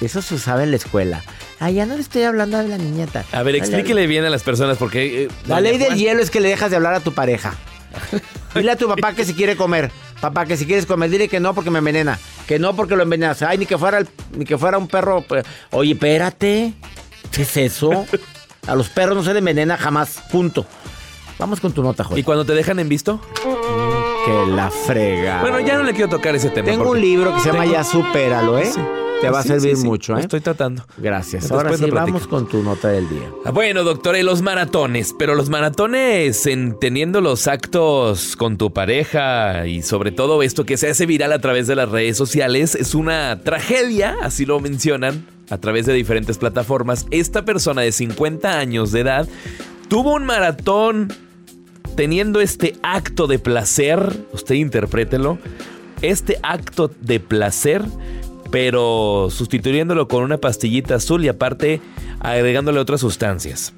Eso 0.02 0.22
se 0.22 0.36
usaba 0.36 0.64
en 0.64 0.72
la 0.72 0.78
escuela. 0.78 1.22
Ah, 1.62 1.72
ya 1.72 1.86
no 1.86 1.96
le 1.96 2.02
estoy 2.02 2.24
hablando 2.24 2.58
a 2.58 2.64
la 2.64 2.78
niñata. 2.78 3.24
A 3.32 3.42
ver, 3.42 3.56
explíquele 3.56 4.06
bien 4.06 4.26
a 4.26 4.30
las 4.30 4.44
personas 4.44 4.78
porque... 4.78 5.24
eh, 5.24 5.28
La 5.48 5.56
doña 5.62 5.70
ley 5.70 5.78
del 5.78 5.96
hielo 5.98 6.22
es 6.22 6.30
que 6.30 6.42
le 6.42 6.50
dejas 6.50 6.72
de 6.72 6.76
hablar 6.76 6.94
a 6.96 7.00
tu 7.00 7.14
pareja. 7.14 7.56
Dile 8.56 8.72
a 8.72 8.76
tu 8.76 8.88
papá 8.90 9.14
que 9.14 9.24
si 9.24 9.34
quiere 9.34 9.56
comer. 9.56 9.92
Papá, 10.20 10.46
que 10.46 10.58
si 10.58 10.66
quieres 10.66 10.86
comer, 10.86 11.10
dile 11.10 11.28
que 11.30 11.40
no 11.40 11.54
porque 11.54 11.70
me 11.70 11.80
envenena. 11.80 12.20
Que 12.48 12.60
no 12.60 12.76
porque 12.76 12.96
lo 12.96 13.04
envenenas. 13.04 13.42
Ay, 13.44 13.58
ni 13.58 13.66
que 13.66 13.78
fuera, 13.78 13.98
el- 14.00 14.10
ni 14.36 14.44
que 14.46 14.58
fuera 14.58 14.78
un 14.78 14.88
perro. 14.88 15.24
Oye, 15.72 15.94
espérate. 15.94 16.74
¿Qué 17.34 17.42
es 17.44 17.58
eso? 17.58 18.06
A 18.68 18.76
los 18.76 18.90
perros 18.90 19.16
no 19.18 19.24
se 19.24 19.30
les 19.30 19.40
envenena 19.40 19.78
jamás. 19.78 20.22
Punto. 20.32 20.66
Vamos 21.40 21.60
con 21.60 21.72
tu 21.74 21.82
nota, 21.82 22.04
¿Y 22.04 22.08
Joel. 22.08 22.26
cuando 22.26 22.46
te 22.46 22.54
dejan 22.54 22.80
en 22.80 22.88
visto? 22.88 23.20
Que 24.26 24.52
la 24.52 24.70
frega. 24.70 25.42
Bueno, 25.42 25.60
ya 25.60 25.76
no 25.78 25.84
le 25.84 25.94
quiero 25.94 26.10
tocar 26.10 26.36
ese 26.36 26.50
tema. 26.50 26.68
Tengo 26.70 26.92
un 26.92 27.02
libro 27.02 27.34
que 27.34 27.42
se 27.42 27.48
llama 27.48 27.64
tengo- 27.64 27.74
Ya 27.74 27.84
Supéralo, 27.84 28.58
¿eh? 28.60 28.72
Sí. 28.74 28.80
Te 29.20 29.30
va 29.30 29.40
a 29.40 29.44
servir 29.44 29.78
sí, 29.78 29.86
mucho, 29.86 30.18
¿eh? 30.18 30.22
Estoy 30.22 30.42
tratando. 30.42 30.86
Gracias. 30.98 31.44
Después 31.44 31.64
Ahora 31.64 31.78
sí, 31.78 31.90
vamos 31.90 32.28
con 32.28 32.46
tu 32.48 32.62
nota 32.62 32.90
del 32.90 33.08
día. 33.08 33.30
Ah, 33.46 33.52
Bueno, 33.52 33.84
doctora, 33.84 34.20
y 34.20 34.24
los 34.24 34.42
maratones, 34.42 35.16
pero 35.18 35.34
los 35.34 35.50
maratones 35.50 36.46
en 36.46 36.78
teniendo 36.78 37.22
los 37.22 37.48
actos 37.48 38.36
con 38.36 38.58
tu 38.58 38.74
pareja 38.74 39.66
y 39.66 39.82
sobre 39.82 40.12
todo 40.12 40.44
esto 40.44 40.66
que 40.66 40.76
se 40.76 40.90
hace 40.90 41.06
viral 41.06 41.32
a 41.32 41.40
través 41.40 41.68
de 41.68 41.76
las 41.76 41.88
redes 41.90 42.18
sociales 42.18 42.76
es 42.76 42.96
una 42.96 43.42
tragedia, 43.44 44.18
así 44.22 44.46
lo 44.46 44.60
mencionan, 44.60 45.26
a 45.54 45.60
través 45.60 45.86
de 45.86 45.94
diferentes 45.94 46.38
plataformas. 46.38 47.06
Esta 47.12 47.46
persona 47.46 47.82
de 47.82 47.92
50 47.92 48.58
años 48.58 48.92
de 48.92 49.02
edad 49.02 49.28
tuvo 49.88 50.16
un 50.16 50.26
maratón 50.26 51.14
teniendo 51.96 52.42
este 52.42 52.76
acto 52.82 53.28
de 53.28 53.38
placer, 53.38 54.26
usted 54.34 54.56
interprételo, 54.56 55.38
este 56.02 56.40
acto 56.42 56.92
de 57.02 57.20
placer, 57.20 57.84
pero 58.50 59.28
sustituyéndolo 59.30 60.08
con 60.08 60.24
una 60.24 60.38
pastillita 60.38 60.96
azul 60.96 61.24
y 61.24 61.28
aparte 61.28 61.82
agregándole 62.20 62.80
otras 62.80 63.02
sustancias. 63.02 63.74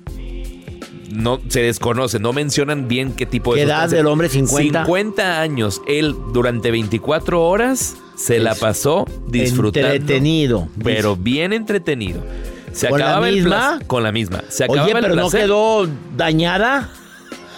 No 1.14 1.40
se 1.50 1.62
desconoce, 1.62 2.20
no 2.20 2.34
mencionan 2.34 2.88
bien 2.88 3.14
qué 3.14 3.26
tipo 3.26 3.54
de 3.54 3.62
¿Qué 3.62 3.66
edad 3.68 3.90
del 3.90 4.08
hombre? 4.08 4.28
50. 4.28 4.86
50 4.86 5.42
años. 5.42 5.82
Él 5.88 6.16
durante 6.34 6.72
24 6.72 7.42
horas 7.42 7.96
se 8.16 8.40
la 8.40 8.56
pasó 8.56 9.06
disfrutando. 9.28 9.90
Entretenido. 9.90 10.68
Pero 10.84 11.16
bien 11.16 11.54
entretenido. 11.54 12.22
Se 12.74 12.90
¿Con 12.90 13.00
la 13.00 13.06
acababa 13.06 13.30
el 13.30 13.36
misma? 13.36 13.50
placer- 13.78 13.88
Con 13.88 14.04
la 14.04 14.12
misma. 14.12 14.44
Se 14.50 14.64
acababa 14.66 14.84
Oye, 14.86 14.92
el 14.98 15.02
pero 15.02 15.16
no 15.16 15.22
placer. 15.24 15.42
quedó 15.42 15.88
dañada. 16.18 16.90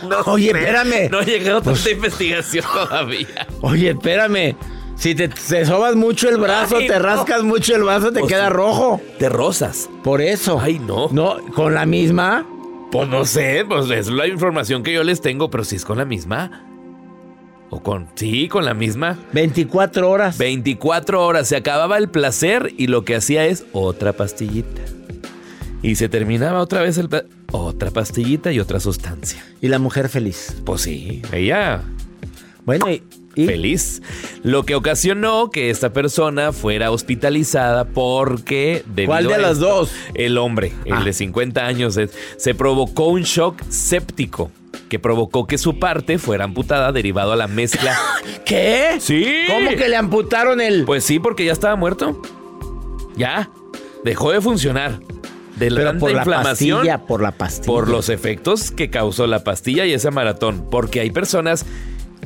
No 0.07 0.19
Oye, 0.31 0.47
espérame. 0.47 1.09
No 1.09 1.19
ha 1.19 1.23
llegado 1.23 1.61
Pues- 1.63 1.83
tanta 1.83 1.91
investigación 1.91 2.65
todavía. 2.71 3.47
Oye, 3.61 3.89
espérame. 3.89 4.55
Si 4.95 5.13
te, 5.13 5.27
te 5.29 5.65
sobas 5.65 5.95
mucho 5.95 6.27
el 6.29 6.37
brazo, 6.37 6.77
Ay, 6.77 6.87
te 6.87 6.93
no. 6.93 6.99
rascas 6.99 7.43
mucho 7.43 7.75
el 7.75 7.83
brazo, 7.83 8.11
te 8.11 8.19
Pues 8.19 8.31
queda 8.33 8.49
rojo. 8.49 8.99
De 9.19 9.29
rosas. 9.29 9.89
Por 10.03 10.21
eso. 10.21 10.59
Ay, 10.59 10.79
no. 10.79 11.07
No, 11.11 11.37
con 11.53 11.73
la 11.75 11.85
misma. 11.85 12.47
Pues 12.91 13.07
no 13.07 13.25
sé, 13.25 13.63
pues 13.67 13.89
es 13.91 14.07
la 14.07 14.27
información 14.27 14.81
que 14.81 14.93
yo 14.93 15.03
les 15.03 15.21
tengo, 15.21 15.49
pero 15.51 15.63
si 15.65 15.75
es 15.75 15.85
con 15.85 15.97
la 15.99 16.05
misma. 16.05 16.63
O 17.69 17.81
con. 17.83 18.07
Sí, 18.15 18.47
con 18.47 18.63
la 18.65 18.73
misma. 18.73 19.17
24 19.33 20.09
horas. 20.09 20.37
24 20.37 21.25
horas. 21.25 21.47
Se 21.49 21.55
acababa 21.57 21.97
el 21.97 22.07
placer 22.09 22.73
y 22.77 22.87
lo 22.87 23.03
que 23.03 23.15
hacía 23.15 23.45
es 23.45 23.65
otra 23.73 24.13
pastillita. 24.13 24.81
Y 25.81 25.95
se 25.95 26.09
terminaba 26.09 26.61
otra 26.61 26.81
vez 26.81 26.97
el. 26.97 27.09
Otra 27.51 27.91
pastillita 27.91 28.51
y 28.51 28.59
otra 28.59 28.79
sustancia. 28.79 29.43
Y 29.61 29.67
la 29.67 29.79
mujer 29.79 30.09
feliz. 30.09 30.55
Pues 30.65 30.81
sí, 30.81 31.21
ella 31.31 31.81
Bueno, 32.65 32.89
y. 32.89 33.03
y- 33.35 33.45
feliz. 33.45 34.01
Lo 34.43 34.63
que 34.63 34.75
ocasionó 34.75 35.49
que 35.51 35.69
esta 35.69 35.93
persona 35.93 36.51
fuera 36.53 36.91
hospitalizada 36.91 37.85
porque... 37.85 38.83
debido 38.87 39.07
¿Cuál 39.11 39.27
de 39.27 39.35
a 39.35 39.37
las 39.37 39.51
esto, 39.57 39.67
dos? 39.67 39.91
El 40.13 40.37
hombre, 40.37 40.71
el 40.85 40.93
Ah. 40.93 41.03
de 41.03 41.13
50 41.13 41.65
años, 41.65 41.97
se 42.37 42.55
provocó 42.55 43.07
un 43.07 43.21
shock 43.23 43.61
séptico 43.69 44.51
que 44.89 44.99
provocó 44.99 45.47
que 45.47 45.57
su 45.57 45.79
parte 45.79 46.17
fuera 46.17 46.45
amputada 46.45 46.91
derivado 46.91 47.33
a 47.33 47.35
la 47.35 47.47
mezcla. 47.47 47.97
¿Qué? 48.45 48.97
Sí. 48.99 49.25
¿Cómo 49.47 49.71
que 49.71 49.89
le 49.89 49.95
amputaron 49.95 50.61
el.? 50.61 50.85
Pues 50.85 51.03
sí, 51.03 51.19
porque 51.19 51.45
ya 51.45 51.51
estaba 51.51 51.75
muerto. 51.75 52.21
Ya. 53.15 53.49
Dejó 54.03 54.31
de 54.31 54.41
funcionar. 54.41 54.99
De 55.55 55.71
la 55.71 55.91
pero 55.91 55.99
por 55.99 56.11
la 56.13 56.23
pastilla, 56.23 57.05
por 57.05 57.21
la 57.21 57.31
pastilla. 57.31 57.65
Por 57.65 57.89
los 57.89 58.09
efectos 58.09 58.69
que 58.69 58.91
causó 58.91 59.25
la 59.25 59.43
pastilla 59.43 59.85
y 59.85 59.93
ese 59.93 60.11
maratón. 60.11 60.67
Porque 60.69 60.99
hay 60.99 61.09
personas. 61.09 61.65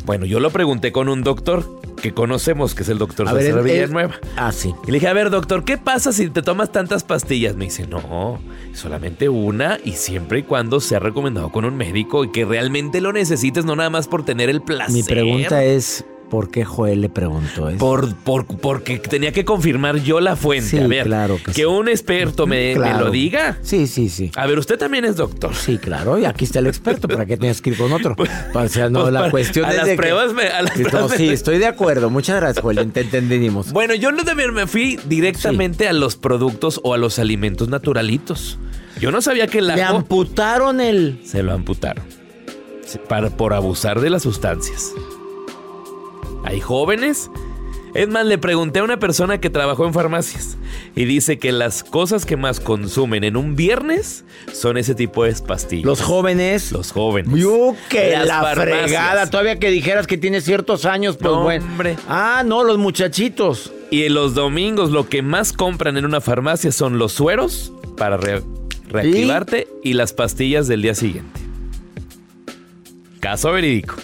Bueno, 0.05 0.25
yo 0.25 0.39
lo 0.39 0.49
pregunté 0.49 0.91
con 0.91 1.09
un 1.09 1.23
doctor 1.23 1.63
que 2.01 2.13
conocemos, 2.13 2.73
que 2.73 2.81
es 2.83 2.89
el 2.89 2.97
doctor 2.97 3.27
A 3.27 3.33
ver, 3.33 3.43
César 3.43 3.59
él- 3.59 3.65
Villanueva. 3.65 4.15
Ah, 4.35 4.51
sí. 4.51 4.73
Y 4.83 4.87
le 4.87 4.93
dije, 4.93 5.07
a 5.07 5.13
ver, 5.13 5.29
doctor, 5.29 5.63
¿qué 5.63 5.77
pasa 5.77 6.11
si 6.11 6.29
te 6.29 6.41
tomas 6.41 6.71
tantas 6.71 7.03
pastillas? 7.03 7.55
Me 7.55 7.65
dice, 7.65 7.85
no, 7.85 8.39
solamente 8.73 9.29
una 9.29 9.77
y 9.83 9.91
siempre 9.93 10.39
y 10.39 10.43
cuando 10.43 10.79
sea 10.79 10.99
recomendado 10.99 11.51
con 11.51 11.65
un 11.65 11.77
médico 11.77 12.23
y 12.23 12.31
que 12.31 12.45
realmente 12.45 13.01
lo 13.01 13.13
necesites, 13.13 13.65
no 13.65 13.75
nada 13.75 13.91
más 13.91 14.07
por 14.07 14.25
tener 14.25 14.49
el 14.49 14.61
placer. 14.61 14.93
Mi 14.95 15.03
pregunta 15.03 15.63
es: 15.63 16.03
¿por 16.31 16.49
qué 16.49 16.65
Joel 16.65 17.01
le 17.01 17.09
preguntó 17.09 17.69
eso? 17.69 17.77
Por, 17.77 18.15
por- 18.15 18.45
porque 18.47 18.97
tenía 18.97 19.31
que 19.31 19.45
confirmar 19.45 19.97
yo 19.97 20.19
la 20.19 20.35
fuente. 20.35 20.67
Sí, 20.69 20.77
a 20.79 20.87
ver, 20.87 21.05
claro 21.05 21.37
que 21.45 21.53
sí. 21.53 21.63
un 21.65 21.87
experto 21.89 22.47
me, 22.47 22.73
lo 22.73 23.11
diga. 23.11 23.59
Sí, 23.61 23.85
sí, 23.85 24.09
sí. 24.09 24.31
A 24.35 24.47
ver, 24.47 24.57
usted 24.57 24.79
también 24.79 25.05
es 25.05 25.17
doctor. 25.17 25.53
Sí, 25.53 25.77
claro, 25.77 26.17
y 26.17 26.25
aquí 26.25 26.45
está 26.45 26.57
el 26.59 26.67
experto, 26.67 27.07
¿para 27.07 27.25
qué 27.27 27.37
tienes 27.37 27.61
que 27.61 27.69
ir 27.71 27.77
con 27.77 27.91
otro? 27.93 28.15
O 28.55 28.67
sea, 28.67 28.89
no, 28.89 29.01
pues 29.01 29.13
la 29.13 29.19
para- 29.19 29.31
cuestión 29.31 29.65
a 29.65 29.71
es 29.71 29.75
las 29.77 29.85
de 29.85 29.91
que- 29.91 29.97
pruebas 29.97 30.33
me- 30.33 30.47
a 30.47 30.61
las 30.63 30.75
no, 30.79 30.89
pruebas 30.89 31.11
me- 31.11 31.17
sí, 31.17 31.29
estoy 31.29 31.57
de 31.59 31.67
acuerdo. 31.67 32.09
Muchas 32.09 32.37
gracias, 32.37 32.63
Joel, 32.63 32.91
te 32.91 33.01
entendimos. 33.01 33.71
Bueno, 33.71 33.93
yo 33.93 34.11
no 34.11 34.23
también 34.23 34.53
me 34.53 34.65
fui 34.65 34.97
directamente 35.05 35.87
a 35.87 35.93
los 35.93 36.15
productos 36.15 36.79
o 36.83 36.93
a 36.93 36.97
los 36.97 37.19
alimentos 37.19 37.67
naturalitos. 37.69 38.57
Yo 38.99 39.11
no 39.11 39.21
sabía 39.21 39.47
que 39.47 39.57
el 39.59 39.67
Le 39.67 39.83
ajo 39.83 39.97
amputaron 39.97 40.79
el... 40.79 41.19
se 41.25 41.43
lo 41.43 41.51
amputaron. 41.53 42.03
Para, 43.07 43.29
por 43.29 43.53
abusar 43.53 44.01
de 44.01 44.09
las 44.09 44.23
sustancias. 44.23 44.91
Hay 46.43 46.59
jóvenes. 46.59 47.29
Es 47.93 48.07
más, 48.07 48.25
le 48.25 48.37
pregunté 48.37 48.79
a 48.79 48.83
una 48.85 48.99
persona 48.99 49.41
que 49.41 49.49
trabajó 49.49 49.85
en 49.85 49.93
farmacias. 49.93 50.57
y 50.95 51.03
dice 51.05 51.37
que 51.39 51.51
las 51.51 51.83
cosas 51.83 52.25
que 52.25 52.37
más 52.37 52.61
consumen 52.61 53.25
en 53.25 53.35
un 53.35 53.57
viernes 53.57 54.23
son 54.53 54.77
ese 54.77 54.95
tipo 54.95 55.25
de 55.25 55.33
pastillas. 55.33 55.85
Los 55.85 56.01
jóvenes. 56.01 56.71
Los 56.71 56.91
jóvenes. 56.93 57.37
Yo 57.37 57.75
que 57.89 58.11
Las 58.11 58.27
la 58.27 58.41
farmacias. 58.43 58.81
fregada. 58.83 59.29
Todavía 59.29 59.59
que 59.59 59.69
dijeras 59.69 60.07
que 60.07 60.17
tienes 60.17 60.45
ciertos 60.45 60.85
años, 60.85 61.17
pues 61.17 61.31
No, 61.33 61.43
bueno. 61.43 61.65
hombre. 61.65 61.97
Ah, 62.07 62.43
no, 62.45 62.63
los 62.63 62.77
muchachitos. 62.77 63.73
Y 63.89 64.03
en 64.03 64.13
los 64.13 64.35
domingos 64.35 64.91
lo 64.91 65.09
que 65.09 65.21
más 65.21 65.51
compran 65.51 65.97
en 65.97 66.05
una 66.05 66.21
farmacia 66.21 66.71
son 66.71 66.97
los 66.97 67.11
sueros 67.11 67.73
para 67.97 68.15
re- 68.15 68.41
reactivarte 68.89 69.67
y 69.83 69.93
las 69.93 70.13
pastillas 70.13 70.67
del 70.69 70.81
día 70.81 70.95
siguiente. 70.95 71.41
Caso 73.19 73.51
verídico. 73.51 73.95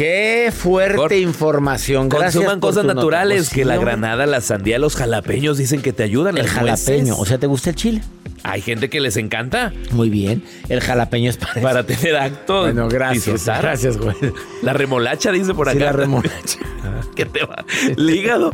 Qué 0.00 0.50
fuerte 0.50 0.96
Cor- 0.96 1.12
información. 1.12 2.08
Gracias 2.08 2.36
Consuman 2.36 2.58
cosas 2.58 2.86
naturales, 2.86 3.50
que 3.50 3.66
la 3.66 3.76
granada, 3.76 4.24
la 4.24 4.40
sandía, 4.40 4.78
los 4.78 4.96
jalapeños 4.96 5.58
dicen 5.58 5.82
que 5.82 5.92
te 5.92 6.02
ayudan. 6.02 6.38
El 6.38 6.48
jalapeño. 6.48 7.18
O 7.18 7.26
sea, 7.26 7.36
¿te 7.36 7.46
gusta 7.46 7.68
el 7.68 7.76
chile? 7.76 8.02
Hay 8.42 8.60
gente 8.62 8.88
que 8.88 9.00
les 9.00 9.16
encanta 9.16 9.72
Muy 9.92 10.08
bien. 10.10 10.42
El 10.68 10.80
jalapeño 10.80 11.30
es 11.30 11.36
para, 11.36 11.60
para 11.60 11.82
tener 11.84 12.16
acto. 12.16 12.62
Bueno, 12.62 12.88
gracias. 12.88 13.24
disfrutar. 13.26 13.62
Gracias, 13.62 13.98
güey. 13.98 14.16
La 14.62 14.72
remolacha 14.72 15.30
dice 15.32 15.54
por 15.54 15.68
acá. 15.68 15.78
Sí, 15.78 15.84
la 15.84 15.92
remolacha. 15.92 16.58
¿Qué 17.16 17.26
te 17.26 17.44
va? 17.44 17.64
El 17.96 18.08
hígado. 18.10 18.52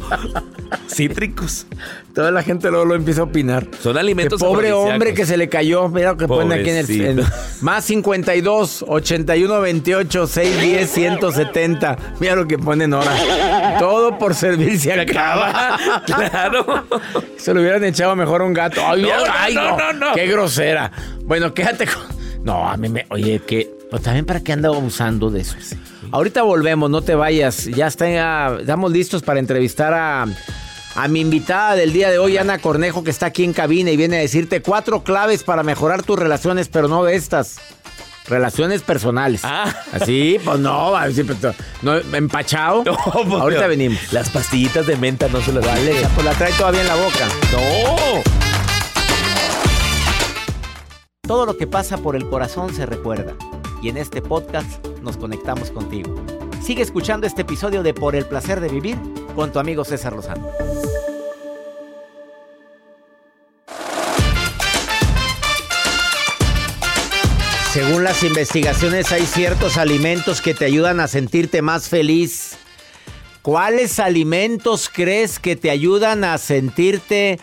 Cítricos. 0.88 1.66
Toda 2.14 2.31
la 2.31 2.43
gente 2.43 2.71
luego 2.71 2.87
lo 2.87 2.95
empieza 2.95 3.21
a 3.21 3.25
opinar. 3.25 3.66
Son 3.81 3.99
alimentos 3.99 4.40
pobre 4.40 4.69
afrodisíacos. 4.69 4.93
hombre 4.93 5.14
que 5.14 5.26
se 5.26 5.37
le 5.37 5.49
cayó. 5.49 5.88
Mira 5.88 6.12
lo 6.12 6.16
que 6.16 6.26
pone 6.26 6.55
aquí 6.55 6.71
en 6.71 6.76
el, 6.76 7.00
en- 7.21 7.25
más 7.61 7.85
52 7.85 8.85
81 8.88 9.61
28 9.61 10.26
610 10.26 10.90
170. 10.90 11.97
Mira 12.19 12.35
lo 12.37 12.47
que 12.49 12.59
ponen 12.59 12.95
ahora. 12.95 13.76
Todo 13.78 14.19
por 14.19 14.35
servir 14.35 14.78
se 14.81 14.93
acaba. 14.99 15.78
claro. 16.07 16.87
Se 17.37 17.52
lo 17.52 17.61
hubieran 17.61 17.85
echado 17.85 18.16
mejor 18.16 18.40
a 18.40 18.45
un 18.45 18.55
gato. 18.55 18.81
Ay, 18.87 19.02
No, 19.02 19.09
no, 19.09 19.33
ay, 19.38 19.55
no, 19.55 19.75
no, 19.78 19.92
no. 19.92 20.14
Qué 20.14 20.26
grosera. 20.26 20.90
Bueno, 21.25 21.52
quédate 21.54 21.87
con. 21.87 22.04
No, 22.45 22.68
a 22.68 22.76
mí 22.76 22.88
me. 22.88 23.06
Oye, 23.11 23.40
que. 23.47 23.71
Pues 23.90 24.02
también 24.02 24.25
para 24.26 24.40
qué 24.40 24.52
anda 24.52 24.68
abusando 24.68 25.30
de 25.30 25.40
eso. 25.42 25.56
Ahorita 26.11 26.42
volvemos, 26.42 26.90
no 26.90 27.02
te 27.02 27.14
vayas. 27.14 27.64
Ya 27.66 27.87
está, 27.87 28.56
estamos 28.61 28.90
listos 28.92 29.23
para 29.23 29.38
entrevistar 29.38 29.95
a, 29.95 30.26
a 30.97 31.09
mi 31.09 31.21
invitada 31.21 31.76
del 31.76 31.92
día 31.92 32.11
de 32.11 32.18
hoy, 32.18 32.37
Ana 32.37 32.59
Cornejo, 32.59 33.04
que 33.04 33.11
está 33.11 33.26
aquí 33.26 33.45
en 33.45 33.52
cabina 33.52 33.90
y 33.90 33.97
viene 33.97 34.16
a 34.16 34.21
decirte 34.21 34.61
cuatro 34.62 35.02
claves 35.04 35.45
para 35.45 35.62
mejorar 35.62 36.02
tus 36.02 36.18
relaciones, 36.18 36.68
pero 36.68 36.88
no 36.88 37.04
de 37.04 37.14
estas. 37.16 37.56
Relaciones 38.28 38.83
personales. 38.83 39.42
Ah. 39.45 39.73
Así, 39.92 40.38
pues 40.45 40.59
no, 40.59 40.92
pues, 40.99 41.54
no, 41.83 41.97
empachado. 41.97 42.83
No, 42.85 42.97
pues, 43.12 43.40
Ahorita 43.40 43.62
no. 43.62 43.68
venimos. 43.68 44.12
Las 44.12 44.30
pastillitas 44.30 44.85
de 44.88 44.97
menta 44.97 45.28
no 45.28 45.40
se 45.40 45.52
las 45.52 45.64
vale. 45.64 45.95
Pues 46.12 46.26
la 46.26 46.33
trae 46.33 46.52
todavía 46.54 46.80
en 46.80 46.88
la 46.88 46.97
boca. 46.97 47.28
No. 47.52 48.36
Todo 51.26 51.45
lo 51.45 51.56
que 51.56 51.66
pasa 51.66 51.99
por 51.99 52.14
el 52.14 52.28
corazón 52.28 52.73
se 52.73 52.87
recuerda. 52.87 53.35
Y 53.83 53.88
en 53.88 53.97
este 53.97 54.23
podcast 54.23 54.87
nos 55.02 55.16
conectamos 55.16 55.73
contigo. 55.73 56.14
Sigue 56.62 56.83
escuchando 56.83 57.26
este 57.26 57.42
episodio 57.42 57.83
de 57.83 57.95
Por 57.95 58.14
el 58.14 58.26
placer 58.26 58.61
de 58.61 58.68
vivir 58.68 58.97
con 59.35 59.50
tu 59.50 59.59
amigo 59.59 59.85
César 59.85 60.12
Lozano. 60.12 60.49
Según 67.73 68.04
las 68.04 68.23
investigaciones 68.23 69.11
hay 69.11 69.26
ciertos 69.26 69.78
alimentos 69.78 70.40
que 70.40 70.54
te 70.54 70.64
ayudan 70.64 71.00
a 71.00 71.09
sentirte 71.09 71.61
más 71.61 71.88
feliz. 71.88 72.56
¿Cuáles 73.42 73.99
alimentos 73.99 74.88
crees 74.88 75.40
que 75.40 75.56
te 75.56 75.71
ayudan 75.71 76.23
a 76.23 76.38
sentirte 76.38 77.40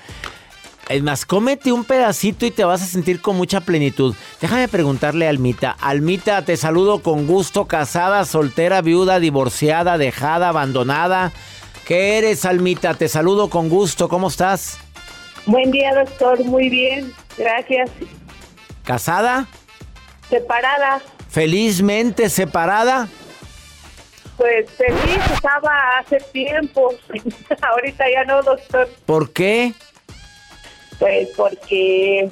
es 0.89 1.01
más, 1.01 1.25
cómete 1.25 1.71
un 1.71 1.85
pedacito 1.85 2.45
y 2.45 2.51
te 2.51 2.65
vas 2.65 2.81
a 2.81 2.85
sentir 2.85 3.21
con 3.21 3.37
mucha 3.37 3.61
plenitud. 3.61 4.15
Déjame 4.41 4.67
preguntarle 4.67 5.27
a 5.27 5.29
Almita. 5.29 5.75
Almita, 5.79 6.43
te 6.43 6.57
saludo 6.57 7.01
con 7.01 7.25
gusto. 7.25 7.65
Casada, 7.65 8.25
soltera, 8.25 8.81
viuda, 8.81 9.19
divorciada, 9.19 9.97
dejada, 9.97 10.49
abandonada. 10.49 11.31
¿Qué 11.85 12.17
eres, 12.17 12.45
Almita? 12.45 12.93
Te 12.93 13.07
saludo 13.07 13.49
con 13.49 13.69
gusto. 13.69 14.09
¿Cómo 14.09 14.27
estás? 14.27 14.77
Buen 15.45 15.71
día, 15.71 15.93
doctor. 15.93 16.43
Muy 16.43 16.69
bien. 16.69 17.13
Gracias. 17.37 17.89
¿Casada? 18.83 19.47
Separada. 20.29 21.01
¿Felizmente 21.29 22.29
separada? 22.29 23.07
Pues 24.37 24.69
feliz 24.71 25.19
estaba 25.33 25.99
hace 25.99 26.17
tiempo. 26.31 26.93
Ahorita 27.61 28.05
ya 28.11 28.23
no, 28.25 28.41
doctor. 28.41 28.89
¿Por 29.05 29.31
qué? 29.31 29.73
Pues 30.99 31.29
porque 31.35 32.29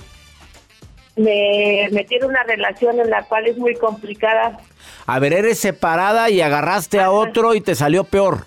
me 1.16 1.90
metí 1.92 2.16
en 2.16 2.26
una 2.26 2.44
relación 2.44 3.00
en 3.00 3.10
la 3.10 3.24
cual 3.24 3.48
es 3.48 3.58
muy 3.58 3.76
complicada. 3.76 4.60
A 5.06 5.20
ver, 5.20 5.34
eres 5.34 5.60
separada 5.60 6.30
y 6.30 6.42
agarraste 6.42 7.00
a 7.00 7.12
otro 7.12 7.54
y 7.54 7.62
te 7.62 7.76
salió 7.76 8.04
peor. 8.04 8.46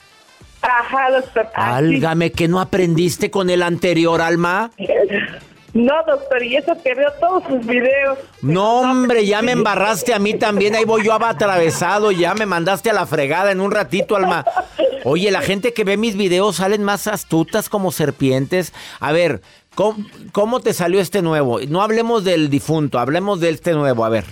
Ajá, 0.63 1.11
doctor. 1.11 1.49
Álgame 1.55 2.33
que 2.33 2.49
no 2.49 2.61
aprendiste 2.61 3.31
con 3.31 3.51
el 3.51 3.63
anterior, 3.63 4.21
Alma. 4.21 4.71
No, 5.75 5.93
doctor, 6.07 6.41
y 6.41 6.55
eso 6.55 6.73
que 6.85 6.95
veo 6.95 7.13
todos 7.19 7.43
sus 7.49 7.67
videos. 7.67 8.17
No, 8.43 8.83
hombre, 8.83 9.27
ya 9.27 9.43
me 9.43 9.51
embarraste 9.51 10.15
a 10.15 10.21
mí 10.21 10.35
también. 10.35 10.77
Ahí 10.77 10.85
voy 10.85 11.05
yo 11.05 11.13
atravesado. 11.13 12.13
Ya 12.13 12.33
me 12.35 12.47
mandaste 12.47 12.91
a 12.91 12.93
la 12.93 13.07
fregada 13.07 13.51
en 13.51 13.61
un 13.61 13.73
ratito, 13.73 14.15
Alma. 14.15 14.45
Oye, 15.03 15.33
la 15.33 15.43
gente 15.43 15.75
que 15.75 15.83
ve 15.83 15.97
mis 15.97 16.17
videos 16.17 16.57
salen 16.57 16.85
más 16.85 17.09
astutas 17.09 17.69
como 17.69 17.91
serpientes. 17.91 18.73
A 19.01 19.11
ver, 19.11 19.43
¿cómo, 19.75 19.97
cómo 20.33 20.61
te 20.61 20.73
salió 20.73 21.01
este 21.01 21.23
nuevo? 21.23 21.61
No 21.69 21.83
hablemos 21.83 22.25
del 22.25 22.51
difunto, 22.51 22.99
hablemos 22.99 23.41
de 23.41 23.51
este 23.51 23.73
nuevo. 23.73 24.05
A 24.05 24.09
ver. 24.09 24.25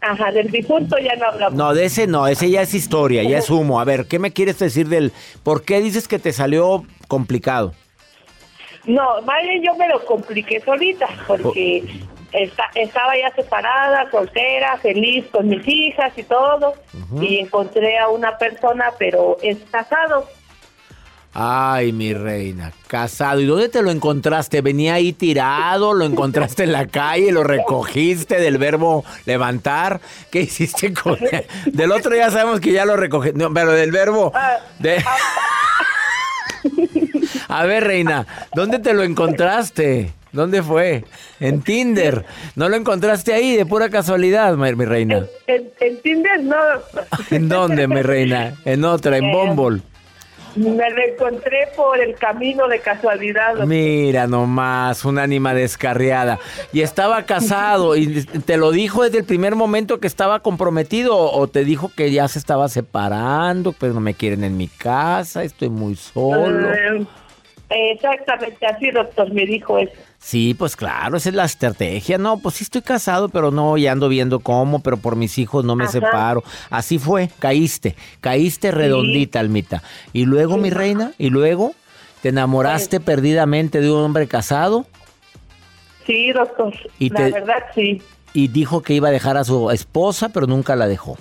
Ajá, 0.00 0.30
del 0.30 0.50
difunto 0.50 0.96
ya 0.98 1.16
no 1.16 1.26
hablamos. 1.26 1.56
No, 1.56 1.74
de 1.74 1.86
ese 1.86 2.06
no, 2.06 2.26
ese 2.28 2.50
ya 2.50 2.62
es 2.62 2.74
historia, 2.74 3.22
ya 3.24 3.38
es 3.38 3.50
humo. 3.50 3.80
A 3.80 3.84
ver, 3.84 4.06
¿qué 4.06 4.18
me 4.18 4.32
quieres 4.32 4.58
decir 4.58 4.88
del... 4.88 5.12
¿Por 5.42 5.62
qué 5.64 5.80
dices 5.80 6.06
que 6.06 6.18
te 6.18 6.32
salió 6.32 6.84
complicado? 7.08 7.72
No, 8.84 9.20
más 9.22 9.42
bien 9.42 9.62
yo 9.64 9.74
me 9.74 9.88
lo 9.88 10.04
compliqué 10.04 10.60
solita, 10.60 11.08
porque 11.26 11.82
esta- 12.32 12.70
estaba 12.76 13.16
ya 13.18 13.34
separada, 13.34 14.08
soltera, 14.12 14.76
feliz 14.76 15.24
con 15.32 15.48
mis 15.48 15.66
hijas 15.66 16.12
y 16.16 16.22
todo, 16.22 16.74
y 17.20 17.38
encontré 17.38 17.98
a 17.98 18.08
una 18.08 18.38
persona, 18.38 18.92
pero 18.98 19.38
es 19.42 19.58
casado. 19.72 20.28
Ay, 21.38 21.92
mi 21.92 22.14
reina, 22.14 22.72
casado. 22.88 23.40
¿Y 23.42 23.44
dónde 23.44 23.68
te 23.68 23.82
lo 23.82 23.90
encontraste? 23.90 24.62
¿Venía 24.62 24.94
ahí 24.94 25.12
tirado? 25.12 25.92
¿Lo 25.92 26.06
encontraste 26.06 26.62
en 26.62 26.72
la 26.72 26.86
calle? 26.86 27.30
¿Lo 27.30 27.44
recogiste 27.44 28.40
del 28.40 28.56
verbo 28.56 29.04
levantar? 29.26 30.00
¿Qué 30.30 30.40
hiciste 30.40 30.94
con 30.94 31.18
él? 31.30 31.44
Del 31.66 31.92
otro 31.92 32.16
ya 32.16 32.30
sabemos 32.30 32.60
que 32.60 32.72
ya 32.72 32.86
lo 32.86 32.96
recogí. 32.96 33.32
No, 33.34 33.52
pero 33.52 33.72
del 33.72 33.92
verbo... 33.92 34.32
de- 34.78 35.04
A 37.48 37.64
ver, 37.66 37.84
reina, 37.84 38.26
¿dónde 38.54 38.78
te 38.78 38.94
lo 38.94 39.02
encontraste? 39.02 40.12
¿Dónde 40.32 40.62
fue? 40.62 41.04
En 41.38 41.60
Tinder. 41.60 42.24
¿No 42.54 42.70
lo 42.70 42.76
encontraste 42.76 43.34
ahí 43.34 43.56
de 43.56 43.66
pura 43.66 43.90
casualidad, 43.90 44.56
mi, 44.56 44.72
reina? 44.86 45.26
¿En- 45.46 45.70
¿Entiendes? 45.80 46.42
No, 46.44 46.56
¿En 47.30 47.48
dónde, 47.50 47.86
mi 47.88 48.00
reina? 48.00 48.54
En 48.64 48.84
otra, 48.86 49.18
en 49.18 49.30
Bumble. 49.32 49.82
Me 50.56 50.90
lo 50.90 51.02
encontré 51.02 51.68
por 51.76 52.00
el 52.00 52.14
camino 52.14 52.68
de 52.68 52.80
casualidad. 52.80 53.50
doctor. 53.50 53.66
Mira 53.66 54.26
nomás, 54.26 55.04
un 55.04 55.18
ánima 55.18 55.54
descarriada. 55.54 56.38
Y 56.72 56.80
estaba 56.80 57.22
casado 57.24 57.96
y 57.96 58.24
te 58.24 58.56
lo 58.56 58.70
dijo 58.70 59.04
desde 59.04 59.18
el 59.18 59.24
primer 59.24 59.54
momento 59.54 60.00
que 60.00 60.06
estaba 60.06 60.40
comprometido 60.40 61.16
o 61.16 61.46
te 61.48 61.64
dijo 61.64 61.90
que 61.94 62.10
ya 62.10 62.28
se 62.28 62.38
estaba 62.38 62.68
separando, 62.68 63.72
pero 63.72 63.94
no 63.94 64.00
me 64.00 64.14
quieren 64.14 64.44
en 64.44 64.56
mi 64.56 64.68
casa, 64.68 65.44
estoy 65.44 65.68
muy 65.68 65.96
solo. 65.96 66.72
Eh, 66.72 67.06
exactamente 67.92 68.64
así, 68.66 68.90
doctor, 68.90 69.32
me 69.32 69.44
dijo 69.44 69.78
eso. 69.78 69.92
Sí, 70.18 70.54
pues 70.54 70.74
claro, 70.74 71.16
esa 71.18 71.28
es 71.28 71.34
la 71.34 71.44
estrategia. 71.44 72.18
No, 72.18 72.38
pues 72.38 72.56
sí 72.56 72.64
estoy 72.64 72.82
casado, 72.82 73.28
pero 73.28 73.50
no, 73.52 73.76
ya 73.76 73.92
ando 73.92 74.08
viendo 74.08 74.40
cómo, 74.40 74.80
pero 74.80 74.96
por 74.96 75.14
mis 75.14 75.38
hijos 75.38 75.64
no 75.64 75.76
me 75.76 75.84
Ajá. 75.84 75.92
separo. 75.92 76.42
Así 76.68 76.98
fue, 76.98 77.30
caíste, 77.38 77.94
caíste 78.20 78.72
redondita, 78.72 79.38
Almita. 79.38 79.82
Y 80.12 80.24
luego, 80.24 80.56
mi 80.56 80.70
reina, 80.70 81.12
y 81.18 81.30
luego, 81.30 81.74
¿te 82.22 82.30
enamoraste 82.30 82.98
perdidamente 82.98 83.80
de 83.80 83.90
un 83.90 84.00
hombre 84.02 84.26
casado? 84.26 84.84
Sí, 86.06 86.32
doctor, 86.32 86.74
Y 86.98 87.10
la 87.10 87.16
te- 87.18 87.32
verdad 87.32 87.64
sí. 87.74 88.02
y 88.32 88.48
dijo 88.48 88.82
que 88.82 88.94
iba 88.94 89.08
a 89.08 89.12
dejar 89.12 89.36
a 89.36 89.44
su 89.44 89.70
esposa, 89.70 90.30
pero 90.30 90.46
nunca 90.48 90.74
la 90.74 90.88
dejó. 90.88 91.16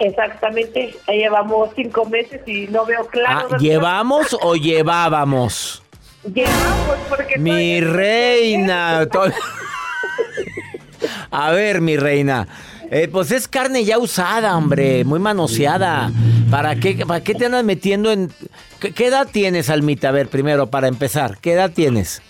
Exactamente, 0.00 0.96
llevamos 1.06 1.70
cinco 1.76 2.04
meses 2.06 2.40
y 2.48 2.66
no 2.66 2.84
veo 2.84 3.06
claro. 3.06 3.48
Ah. 3.52 3.56
¿Llevamos 3.58 4.36
o 4.42 4.56
llevábamos? 4.56 5.83
Porque 7.08 7.38
Mi 7.38 7.80
reina. 7.80 9.06
A 11.30 11.50
ver, 11.50 11.80
mi 11.80 11.96
reina. 11.96 12.46
eh, 12.90 13.08
pues 13.10 13.30
es 13.32 13.48
carne 13.48 13.84
ya 13.84 13.98
usada, 13.98 14.56
hombre, 14.56 15.04
muy 15.04 15.18
manoseada. 15.18 16.10
¿Para 16.50 16.76
qué, 16.76 17.04
¿Para 17.06 17.22
qué 17.22 17.34
te 17.34 17.46
andas 17.46 17.64
metiendo 17.64 18.12
en... 18.12 18.30
¿Qué, 18.80 18.92
qué 18.92 19.06
edad 19.06 19.28
tienes, 19.30 19.68
Almita? 19.68 20.08
A 20.10 20.12
ver, 20.12 20.28
primero, 20.28 20.68
para 20.68 20.86
empezar, 20.88 21.38
¿qué 21.40 21.52
edad 21.52 21.72
tienes? 21.72 22.22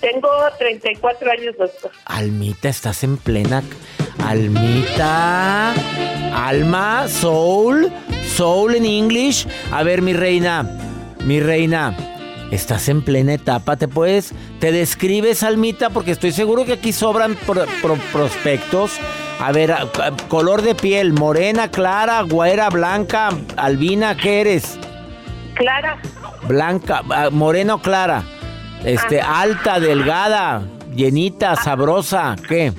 Tengo 0.00 0.28
34 0.58 1.30
años, 1.30 1.54
doctor. 1.58 1.90
Almita, 2.04 2.68
estás 2.68 3.04
en 3.04 3.16
plena... 3.16 3.62
Almita, 4.24 5.72
Alma, 6.34 7.06
Soul, 7.08 7.90
Soul 8.34 8.74
en 8.74 8.84
English. 8.84 9.46
A 9.70 9.84
ver, 9.84 10.02
mi 10.02 10.12
reina, 10.12 10.68
mi 11.24 11.38
reina, 11.40 11.94
estás 12.50 12.88
en 12.88 13.02
plena 13.02 13.34
etapa, 13.34 13.76
¿te 13.76 13.88
puedes? 13.88 14.32
¿Te 14.60 14.72
describes, 14.72 15.42
Almita? 15.42 15.90
Porque 15.90 16.10
estoy 16.12 16.32
seguro 16.32 16.64
que 16.64 16.74
aquí 16.74 16.92
sobran 16.92 17.34
pro- 17.46 17.66
pro- 17.82 17.98
prospectos. 18.12 18.92
A 19.40 19.52
ver, 19.52 19.72
a- 19.72 19.82
a- 19.82 20.12
color 20.28 20.62
de 20.62 20.74
piel, 20.74 21.12
morena, 21.12 21.70
clara, 21.70 22.22
güera, 22.22 22.70
blanca, 22.70 23.28
albina, 23.56 24.16
¿qué 24.16 24.40
eres? 24.40 24.78
Clara, 25.54 25.98
Blanca, 26.46 27.02
ah, 27.10 27.28
morena 27.30 27.74
o 27.74 27.78
clara. 27.82 28.22
Este, 28.84 29.20
alta, 29.20 29.78
delgada, 29.80 30.62
llenita, 30.94 31.56
sabrosa, 31.56 32.36
¿qué? 32.48 32.72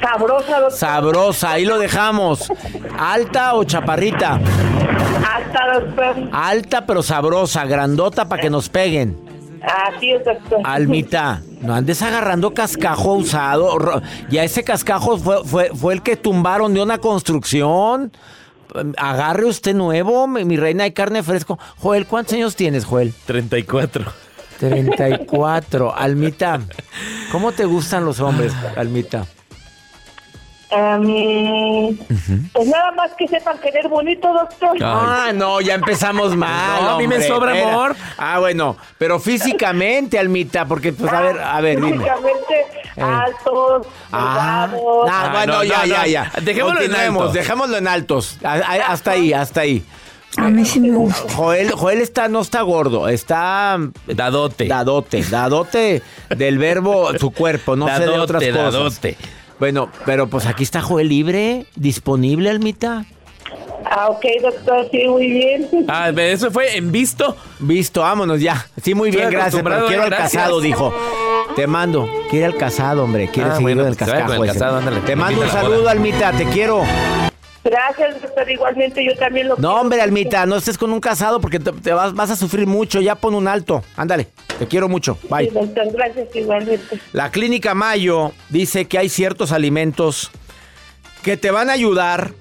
sabrosa, 0.00 0.58
doctor. 0.60 0.72
Sabrosa, 0.78 1.50
ahí 1.52 1.64
lo 1.66 1.78
dejamos. 1.78 2.50
¿Alta 2.98 3.54
o 3.54 3.64
chaparrita? 3.64 4.40
Alta, 5.32 5.80
doctor. 5.80 6.28
Alta 6.32 6.86
pero 6.86 7.02
sabrosa, 7.02 7.64
grandota 7.64 8.28
para 8.28 8.42
que 8.42 8.50
nos 8.50 8.68
peguen. 8.68 9.16
Así 9.62 10.10
es, 10.10 10.24
doctor. 10.24 10.60
Almita, 10.64 11.42
no 11.60 11.74
andes 11.74 12.02
agarrando 12.02 12.52
cascajo 12.52 13.14
usado. 13.14 14.02
Ya 14.28 14.44
ese 14.44 14.64
cascajo 14.64 15.18
fue, 15.18 15.44
fue, 15.44 15.70
fue 15.74 15.94
el 15.94 16.02
que 16.02 16.16
tumbaron 16.16 16.74
de 16.74 16.82
una 16.82 16.98
construcción. 16.98 18.12
Agarre 18.96 19.44
usted 19.44 19.74
nuevo, 19.74 20.26
mi, 20.26 20.44
mi 20.44 20.56
reina 20.56 20.84
de 20.84 20.92
carne 20.92 21.22
fresco. 21.22 21.58
Joel, 21.78 22.06
¿cuántos 22.06 22.34
años 22.34 22.56
tienes, 22.56 22.84
Joel? 22.84 23.14
34. 23.26 24.04
34. 24.58 25.94
Almita, 25.96 26.60
¿cómo 27.30 27.52
te 27.52 27.64
gustan 27.64 28.04
los 28.04 28.20
hombres, 28.20 28.52
Almita? 28.76 29.26
Em, 30.74 31.96
Pues 32.52 32.66
nada 32.68 32.92
más 32.92 33.10
que 33.18 33.28
sepan 33.28 33.58
querer 33.58 33.88
bonito, 33.88 34.32
doctor. 34.32 34.76
Ah, 34.82 35.30
no, 35.34 35.60
ya 35.60 35.74
empezamos 35.74 36.34
mal. 36.36 36.82
No, 36.82 36.88
a 36.90 36.98
mí 36.98 37.06
me 37.06 37.20
sobra 37.26 37.52
amor. 37.52 37.94
Ah, 38.16 38.38
bueno, 38.38 38.76
pero 38.98 39.20
físicamente, 39.20 40.18
Almita, 40.18 40.64
porque, 40.66 40.92
pues, 40.92 41.12
a 41.12 41.20
ver, 41.20 41.38
a 41.38 41.60
ver, 41.60 41.76
dime. 41.80 41.92
Físicamente 41.98 42.66
altos, 43.00 43.86
Ah, 44.12 44.68
delgados. 44.70 45.08
ah, 45.10 45.28
bueno, 45.32 45.52
no, 45.54 45.64
ya, 45.64 45.78
no, 45.80 45.84
ya, 45.86 46.06
ya. 46.06 46.32
Dejémoslo 46.42 46.80
en 46.80 46.86
Continuemos, 46.88 47.22
alto. 47.22 47.32
Dejémoslo 47.34 47.76
en 47.76 47.88
altos. 47.88 48.38
A- 48.44 48.52
a- 48.54 48.92
hasta 48.92 49.10
ahí, 49.12 49.32
hasta 49.32 49.60
ahí. 49.62 49.84
A 50.38 50.48
mí 50.48 50.64
sí 50.64 50.80
me 50.80 50.90
gusta. 50.96 51.30
Joel, 51.34 51.72
Joel 51.72 52.00
está, 52.00 52.28
no 52.28 52.40
está 52.40 52.62
gordo, 52.62 53.06
está 53.08 53.78
Dadote. 54.06 54.66
dadote, 54.66 55.22
dadote 55.24 56.02
del 56.30 56.56
verbo 56.56 57.10
su 57.18 57.30
cuerpo, 57.32 57.76
no 57.76 57.86
sé 57.86 57.92
de 57.92 57.98
Dadote, 58.06 58.20
otras 58.20 58.42
cosas. 58.44 58.72
dadote. 58.72 59.16
Bueno, 59.62 59.88
pero 60.04 60.26
pues 60.26 60.46
aquí 60.46 60.64
está 60.64 60.82
Joel 60.82 61.08
libre, 61.08 61.66
disponible, 61.76 62.50
Almita. 62.50 63.04
Ah, 63.88 64.08
ok, 64.08 64.24
doctor, 64.42 64.88
sí, 64.90 65.06
muy 65.06 65.30
bien. 65.30 65.68
Ah, 65.88 66.08
eso 66.16 66.50
fue 66.50 66.76
en 66.76 66.90
visto. 66.90 67.36
Visto, 67.60 68.00
vámonos 68.00 68.40
ya. 68.40 68.66
Sí, 68.82 68.92
muy 68.92 69.12
bien, 69.12 69.22
Estoy 69.22 69.36
gracias. 69.36 69.62
Pero 69.62 69.86
quiero 69.86 70.02
eh, 70.02 70.06
al 70.06 70.16
casado, 70.16 70.60
dijo. 70.60 70.92
Te 71.54 71.68
mando. 71.68 72.08
Quiere 72.28 72.46
al 72.46 72.56
casado, 72.56 73.04
hombre. 73.04 73.28
Quiere 73.32 73.50
Ah, 73.50 73.52
seguir 73.52 73.62
bueno, 73.76 73.82
en 73.82 73.88
el 73.90 73.94
pues 73.96 74.10
vaya 74.10 74.22
cascajo. 74.22 74.40
con 74.40 74.48
el 74.48 74.52
casado, 74.52 74.76
ándale. 74.78 75.00
Te 75.02 75.14
mando 75.14 75.40
un 75.42 75.48
saludo. 75.48 75.88
Almita. 75.88 76.32
Te 76.32 76.44
quiero. 76.46 76.82
Gracias, 77.64 78.20
doctor, 78.20 78.50
igualmente 78.50 79.04
yo 79.04 79.14
también 79.16 79.48
lo 79.48 79.56
No, 79.56 79.76
hombre, 79.76 80.00
Almita, 80.00 80.46
no 80.46 80.56
estés 80.56 80.76
con 80.76 80.92
un 80.92 81.00
casado 81.00 81.40
porque 81.40 81.60
te, 81.60 81.70
te 81.72 81.92
vas, 81.92 82.12
vas 82.12 82.30
a 82.30 82.36
sufrir 82.36 82.66
mucho. 82.66 83.00
Ya 83.00 83.14
pon 83.14 83.34
un 83.34 83.46
alto. 83.46 83.84
Ándale. 83.96 84.28
Te 84.58 84.66
quiero 84.66 84.88
mucho. 84.88 85.16
Sí, 85.22 85.28
Bye. 85.30 85.50
doctor, 85.50 85.92
gracias 85.92 86.34
igualmente. 86.34 86.98
La 87.12 87.30
Clínica 87.30 87.74
Mayo 87.74 88.32
dice 88.48 88.86
que 88.86 88.98
hay 88.98 89.08
ciertos 89.08 89.52
alimentos 89.52 90.30
que 91.22 91.36
te 91.36 91.50
van 91.52 91.70
a 91.70 91.74
ayudar 91.74 92.32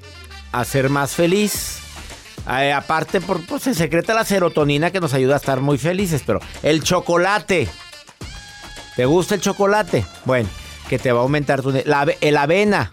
a 0.51 0.65
ser 0.65 0.89
más 0.89 1.13
feliz. 1.13 1.79
Eh, 2.49 2.73
aparte, 2.73 3.21
por, 3.21 3.45
pues 3.45 3.61
se 3.63 3.75
secreta 3.75 4.15
la 4.15 4.25
serotonina 4.25 4.89
que 4.91 4.99
nos 4.99 5.13
ayuda 5.13 5.35
a 5.35 5.37
estar 5.37 5.61
muy 5.61 5.77
felices. 5.77 6.23
Pero 6.25 6.39
el 6.63 6.81
chocolate. 6.83 7.67
¿Te 8.95 9.05
gusta 9.05 9.35
el 9.35 9.41
chocolate? 9.41 10.05
Bueno, 10.25 10.49
que 10.89 10.99
te 10.99 11.11
va 11.11 11.19
a 11.19 11.23
aumentar 11.23 11.61
tu... 11.61 11.71
La, 11.85 12.05
el 12.19 12.37
avena. 12.37 12.91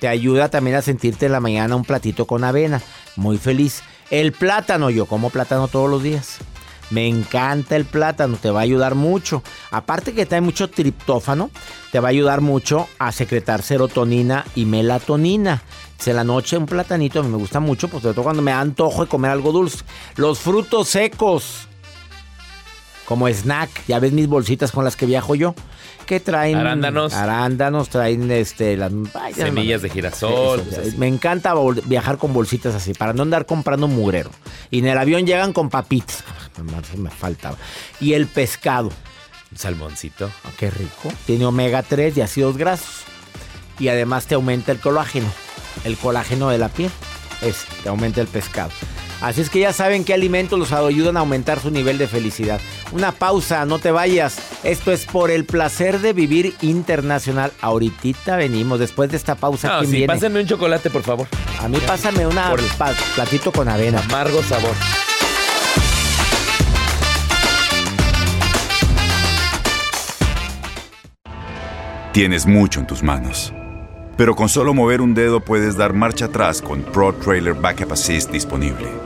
Te 0.00 0.08
ayuda 0.08 0.48
también 0.48 0.76
a 0.76 0.82
sentirte 0.82 1.26
en 1.26 1.32
la 1.32 1.40
mañana 1.40 1.76
un 1.76 1.84
platito 1.84 2.26
con 2.26 2.44
avena. 2.44 2.82
Muy 3.16 3.38
feliz. 3.38 3.82
El 4.10 4.32
plátano, 4.32 4.90
yo 4.90 5.06
como 5.06 5.30
plátano 5.30 5.68
todos 5.68 5.90
los 5.90 6.02
días. 6.02 6.38
Me 6.90 7.08
encanta 7.08 7.74
el 7.74 7.84
plátano, 7.84 8.36
te 8.36 8.50
va 8.50 8.60
a 8.60 8.62
ayudar 8.62 8.94
mucho. 8.94 9.42
Aparte 9.72 10.14
que 10.14 10.26
trae 10.26 10.40
mucho 10.40 10.70
triptófano, 10.70 11.50
te 11.90 11.98
va 11.98 12.08
a 12.08 12.10
ayudar 12.10 12.40
mucho 12.40 12.86
a 12.98 13.10
secretar 13.10 13.62
serotonina 13.62 14.44
y 14.54 14.66
melatonina. 14.66 15.62
En 16.04 16.14
la 16.14 16.22
noche 16.22 16.56
un 16.56 16.66
platanito 16.66 17.24
me 17.24 17.36
gusta 17.36 17.58
mucho, 17.58 17.88
pues 17.88 18.02
sobre 18.02 18.14
todo 18.14 18.24
cuando 18.24 18.42
me 18.42 18.52
da 18.52 18.60
antojo 18.60 19.02
de 19.02 19.08
comer 19.08 19.32
algo 19.32 19.50
dulce. 19.50 19.78
Los 20.14 20.38
frutos 20.38 20.88
secos, 20.88 21.66
como 23.06 23.28
snack, 23.28 23.70
ya 23.88 23.98
ves 23.98 24.12
mis 24.12 24.28
bolsitas 24.28 24.70
con 24.70 24.84
las 24.84 24.94
que 24.94 25.06
viajo 25.06 25.34
yo, 25.34 25.56
que 26.06 26.20
traen 26.20 26.56
Arándanos. 26.56 27.12
arándanos, 27.12 27.88
traen 27.90 28.30
este 28.30 28.76
las 28.76 28.92
ay, 29.14 29.34
ya 29.34 29.46
Semillas 29.46 29.82
de 29.82 29.90
girasol. 29.90 30.60
eso, 30.60 30.80
pues 30.80 30.96
me 30.96 31.08
encanta 31.08 31.52
viajar 31.84 32.16
con 32.16 32.32
bolsitas 32.32 32.74
así, 32.74 32.94
para 32.94 33.12
no 33.12 33.22
andar 33.22 33.44
comprando 33.44 33.88
mugrero. 33.88 34.30
Y 34.70 34.78
en 34.78 34.86
el 34.86 34.96
avión 34.96 35.26
llegan 35.26 35.52
con 35.52 35.68
papitas. 35.68 36.24
Eso 36.56 36.96
me 36.96 37.10
faltaba. 37.10 37.56
Y 38.00 38.14
el 38.14 38.26
pescado. 38.26 38.90
Un 39.52 39.58
salmoncito. 39.58 40.30
Ah, 40.44 40.50
qué 40.56 40.70
rico. 40.70 41.12
Tiene 41.26 41.44
omega 41.44 41.82
3 41.82 42.16
y 42.16 42.20
ácidos 42.20 42.56
grasos. 42.56 43.04
Y 43.78 43.88
además 43.88 44.26
te 44.26 44.34
aumenta 44.36 44.72
el 44.72 44.80
colágeno. 44.80 45.28
El 45.84 45.96
colágeno 45.96 46.48
de 46.48 46.58
la 46.58 46.68
piel. 46.68 46.90
Es, 47.42 47.64
te 47.82 47.88
aumenta 47.90 48.20
el 48.22 48.26
pescado. 48.26 48.70
Así 49.26 49.40
es 49.40 49.50
que 49.50 49.58
ya 49.58 49.72
saben 49.72 50.04
qué 50.04 50.14
alimentos 50.14 50.56
los 50.56 50.70
ayudan 50.70 51.16
a 51.16 51.20
aumentar 51.20 51.58
su 51.58 51.72
nivel 51.72 51.98
de 51.98 52.06
felicidad. 52.06 52.60
Una 52.92 53.10
pausa, 53.10 53.64
no 53.64 53.80
te 53.80 53.90
vayas. 53.90 54.38
Esto 54.62 54.92
es 54.92 55.04
por 55.04 55.32
el 55.32 55.44
placer 55.44 55.98
de 55.98 56.12
vivir 56.12 56.54
internacional. 56.62 57.50
Ahorita 57.60 58.36
venimos, 58.36 58.78
después 58.78 59.10
de 59.10 59.16
esta 59.16 59.34
pausa. 59.34 59.66
No, 59.66 59.78
¿quién 59.80 59.90
sí, 59.90 59.96
viene? 59.96 60.14
pásenme 60.14 60.40
un 60.42 60.46
chocolate, 60.46 60.90
por 60.90 61.02
favor. 61.02 61.26
A 61.60 61.66
mí 61.66 61.78
pásame 61.84 62.24
una 62.24 62.54
platito 63.16 63.50
con 63.50 63.68
avena. 63.68 63.98
Amargo 63.98 64.44
sabor. 64.44 64.76
Tienes 72.12 72.46
mucho 72.46 72.78
en 72.78 72.86
tus 72.86 73.02
manos. 73.02 73.52
Pero 74.16 74.36
con 74.36 74.48
solo 74.48 74.72
mover 74.72 75.00
un 75.00 75.14
dedo 75.14 75.40
puedes 75.40 75.76
dar 75.76 75.94
marcha 75.94 76.26
atrás 76.26 76.62
con 76.62 76.82
Pro 76.82 77.12
Trailer 77.12 77.54
Backup 77.54 77.92
Assist 77.92 78.30
disponible. 78.30 79.05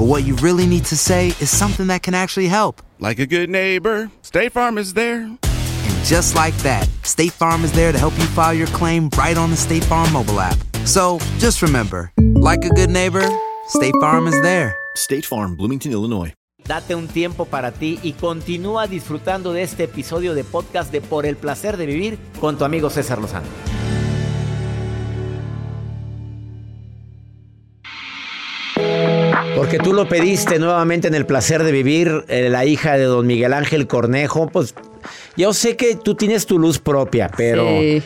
but 0.00 0.06
what 0.06 0.24
you 0.24 0.34
really 0.36 0.66
need 0.66 0.86
to 0.86 0.96
say 0.96 1.28
is 1.40 1.54
something 1.54 1.88
that 1.88 2.02
can 2.02 2.14
actually 2.14 2.48
help. 2.48 2.80
Like 3.00 3.18
a 3.18 3.26
good 3.26 3.50
neighbor, 3.50 4.10
State 4.22 4.52
Farm 4.52 4.78
is 4.78 4.94
there. 4.94 5.24
And 5.24 6.04
just 6.04 6.34
like 6.34 6.56
that, 6.62 6.88
State 7.02 7.32
Farm 7.32 7.64
is 7.64 7.72
there 7.72 7.92
to 7.92 7.98
help 7.98 8.16
you 8.16 8.24
file 8.24 8.54
your 8.54 8.68
claim 8.68 9.10
right 9.18 9.36
on 9.36 9.50
the 9.50 9.58
State 9.58 9.84
Farm 9.84 10.10
mobile 10.10 10.40
app. 10.40 10.56
So 10.86 11.18
just 11.36 11.60
remember, 11.60 12.12
like 12.18 12.64
a 12.64 12.70
good 12.70 12.88
neighbor, 12.88 13.28
State 13.68 13.92
Farm 14.00 14.26
is 14.26 14.40
there. 14.40 14.74
State 14.94 15.26
Farm, 15.26 15.54
Bloomington, 15.54 15.92
Illinois. 15.92 16.32
Date 16.66 16.94
un 16.94 17.06
tiempo 17.06 17.44
para 17.44 17.70
ti 17.70 17.98
y 18.02 18.12
continúa 18.12 18.86
disfrutando 18.86 19.52
de 19.52 19.64
este 19.64 19.84
episodio 19.84 20.34
de 20.34 20.44
podcast 20.44 20.90
de 20.92 21.02
Por 21.02 21.26
el 21.26 21.36
placer 21.36 21.76
de 21.76 21.84
vivir 21.84 22.18
con 22.40 22.56
tu 22.56 22.64
amigo 22.64 22.88
César 22.88 23.18
Lozano. 23.18 23.48
Porque 29.56 29.78
tú 29.78 29.92
lo 29.92 30.08
pediste 30.08 30.58
nuevamente 30.58 31.08
en 31.08 31.14
el 31.14 31.26
placer 31.26 31.62
de 31.62 31.72
vivir, 31.72 32.24
eh, 32.28 32.48
la 32.50 32.64
hija 32.64 32.96
de 32.96 33.04
don 33.04 33.26
Miguel 33.26 33.52
Ángel 33.52 33.86
Cornejo, 33.86 34.48
pues 34.48 34.74
yo 35.36 35.52
sé 35.52 35.76
que 35.76 35.96
tú 35.96 36.14
tienes 36.14 36.46
tu 36.46 36.58
luz 36.58 36.78
propia, 36.78 37.30
pero 37.36 37.66
Sí. 37.68 38.02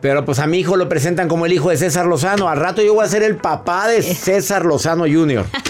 Pero 0.00 0.24
pues 0.24 0.38
a 0.38 0.46
mi 0.46 0.60
hijo 0.60 0.76
lo 0.76 0.88
presentan 0.88 1.26
como 1.26 1.44
el 1.44 1.52
hijo 1.52 1.70
de 1.70 1.76
César 1.76 2.06
Lozano. 2.06 2.48
Al 2.48 2.58
rato 2.58 2.82
yo 2.82 2.94
voy 2.94 3.04
a 3.04 3.08
ser 3.08 3.24
el 3.24 3.36
papá 3.36 3.88
de 3.88 4.00
César 4.02 4.64
Lozano 4.64 5.04
Jr. 5.04 5.44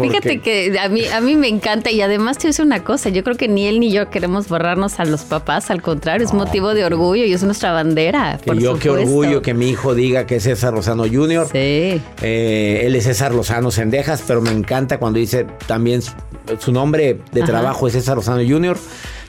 Fíjate 0.00 0.40
que 0.40 0.78
a 0.78 0.88
mí, 0.88 1.06
a 1.06 1.20
mí 1.20 1.36
me 1.36 1.48
encanta 1.48 1.90
y 1.90 2.00
además 2.00 2.38
te 2.38 2.48
decir 2.48 2.64
una 2.64 2.84
cosa, 2.84 3.08
yo 3.08 3.24
creo 3.24 3.36
que 3.36 3.48
ni 3.48 3.66
él 3.66 3.80
ni 3.80 3.90
yo 3.92 4.10
queremos 4.10 4.48
borrarnos 4.48 5.00
a 5.00 5.04
los 5.04 5.22
papás, 5.22 5.70
al 5.70 5.82
contrario, 5.82 6.26
es 6.26 6.34
motivo 6.34 6.74
de 6.74 6.84
orgullo 6.84 7.24
y 7.24 7.32
es 7.32 7.42
nuestra 7.42 7.72
bandera. 7.72 8.38
Que 8.42 8.46
por 8.46 8.58
yo 8.58 8.78
qué 8.78 8.90
orgullo 8.90 9.42
que 9.42 9.54
mi 9.54 9.70
hijo 9.70 9.94
diga 9.94 10.26
que 10.26 10.36
es 10.36 10.42
César 10.42 10.74
Lozano 10.74 11.04
Jr. 11.04 11.46
Sí. 11.46 12.00
Eh, 12.22 12.82
él 12.84 12.94
es 12.94 13.04
César 13.04 13.32
Lozano 13.32 13.70
Sendejas, 13.70 14.22
pero 14.26 14.40
me 14.40 14.50
encanta 14.50 14.98
cuando 14.98 15.18
dice 15.18 15.46
también 15.66 16.02
su, 16.02 16.12
su 16.58 16.72
nombre 16.72 17.18
de 17.32 17.42
Ajá. 17.42 17.52
trabajo 17.52 17.86
es 17.86 17.94
César 17.94 18.16
Lozano 18.16 18.42
Jr. 18.46 18.76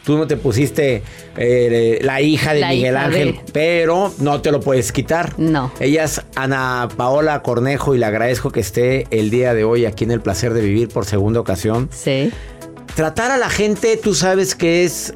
Tú 0.04 0.18
no 0.18 0.26
te 0.28 0.38
pusiste 0.38 1.04
eh, 1.38 2.00
la 2.02 2.22
hija 2.22 2.54
de 2.54 2.62
La 2.62 2.70
Miguel 2.70 2.94
hija 2.96 3.06
Ángel, 3.06 3.32
de- 3.34 3.42
pero 3.52 4.12
no 4.20 4.42
te 4.42 4.52
lo 4.52 4.60
puedes 4.60 4.92
quitar. 4.92 5.34
No. 5.38 5.72
Ella 5.80 6.06
es 6.06 6.22
Ana 6.36 6.88
Paola 6.98 7.42
Cornejo 7.44 7.94
y 7.94 7.98
le 8.00 8.06
agradezco 8.06 8.52
que 8.52 8.62
esté 8.62 9.06
el 9.12 9.30
día 9.30 9.54
de 9.54 9.64
hoy 9.66 9.86
aquí 9.86 10.06
en 10.06 10.12
El 10.12 10.22
Placer 10.22 10.54
de 10.54 10.62
Vivir 10.62 10.88
por 10.90 11.06
segunda 11.06 11.40
ocasión. 11.40 11.90
Sí. 11.92 12.32
Tratar 12.96 13.32
a 13.32 13.38
la 13.38 13.50
gente, 13.50 13.98
tú 13.98 14.16
sabes 14.16 14.56
que 14.56 14.84
es 14.84 15.14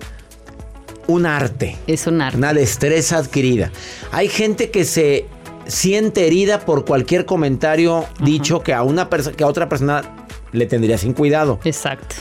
un 1.07 1.25
arte. 1.25 1.75
Es 1.87 2.05
un 2.07 2.21
arte. 2.21 2.37
Una 2.37 2.53
destreza 2.53 3.17
adquirida. 3.17 3.71
Hay 4.11 4.27
gente 4.27 4.69
que 4.69 4.85
se 4.85 5.25
siente 5.65 6.27
herida 6.27 6.59
por 6.59 6.85
cualquier 6.85 7.25
comentario 7.25 8.05
dicho 8.21 8.61
que 8.61 8.73
a 8.73 8.83
una 8.83 9.09
persona 9.09 9.35
que 9.35 9.43
a 9.43 9.47
otra 9.47 9.69
persona 9.69 10.03
le 10.51 10.65
tendría 10.65 10.97
sin 10.97 11.13
cuidado. 11.13 11.59
Exacto. 11.63 12.15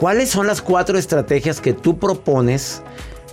¿Cuáles 0.00 0.30
son 0.30 0.46
las 0.46 0.62
cuatro 0.62 0.96
estrategias 0.96 1.60
que 1.60 1.74
tú 1.74 1.98
propones 1.98 2.82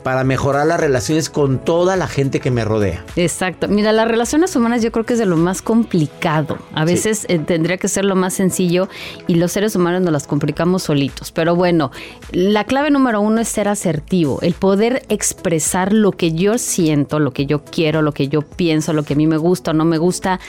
para 0.08 0.24
mejorar 0.24 0.65
las 0.65 0.80
relaciones 0.80 1.30
con 1.30 1.60
toda 1.60 1.98
la 1.98 2.08
gente 2.08 2.39
que 2.39 2.50
me 2.50 2.63
rodea? 2.63 3.04
Exacto. 3.17 3.67
Mira, 3.67 3.91
las 3.91 4.08
relaciones 4.08 4.56
humanas 4.56 4.82
yo 4.82 4.89
creo 4.89 5.06
que 5.06 5.12
es 5.12 5.20
de 5.20 5.26
lo 5.26 5.36
más 5.36 5.62
complicado. 5.62 6.58
A 6.74 6.86
veces 6.86 7.26
eh, 7.28 7.39
tendría 7.39 7.76
que 7.76 7.89
ser 7.89 8.06
lo 8.06 8.15
más 8.15 8.34
sencillo 8.34 8.88
y 9.28 9.36
los 9.36 9.52
seres 9.52 9.76
humanos 9.76 10.04
nos 10.04 10.13
las 10.13 10.26
complicamos 10.26 10.84
solitos. 10.84 11.34
Pero 11.34 11.58
bueno, 11.58 11.91
la 12.32 12.63
clave 12.63 12.89
número 12.89 13.20
uno 13.20 13.41
es 13.41 13.50
ser 13.50 13.67
asertivo, 13.67 14.39
el 14.43 14.54
poder 14.54 15.04
expresar 15.10 15.91
lo 15.91 16.13
que 16.13 16.32
yo 16.32 16.58
siento, 16.58 17.20
lo 17.20 17.32
que 17.32 17.46
yo 17.46 17.65
quiero, 17.65 18.02
lo 18.02 18.13
que 18.13 18.30
yo 18.30 18.43
pienso, 18.43 18.93
lo 18.93 19.04
que 19.04 19.12
a 19.12 19.17
mí 19.17 19.28
me 19.28 19.36
gusta 19.36 19.72
o 19.72 19.74
no 19.74 19.84
me 19.84 19.98
gusta. 19.98 20.39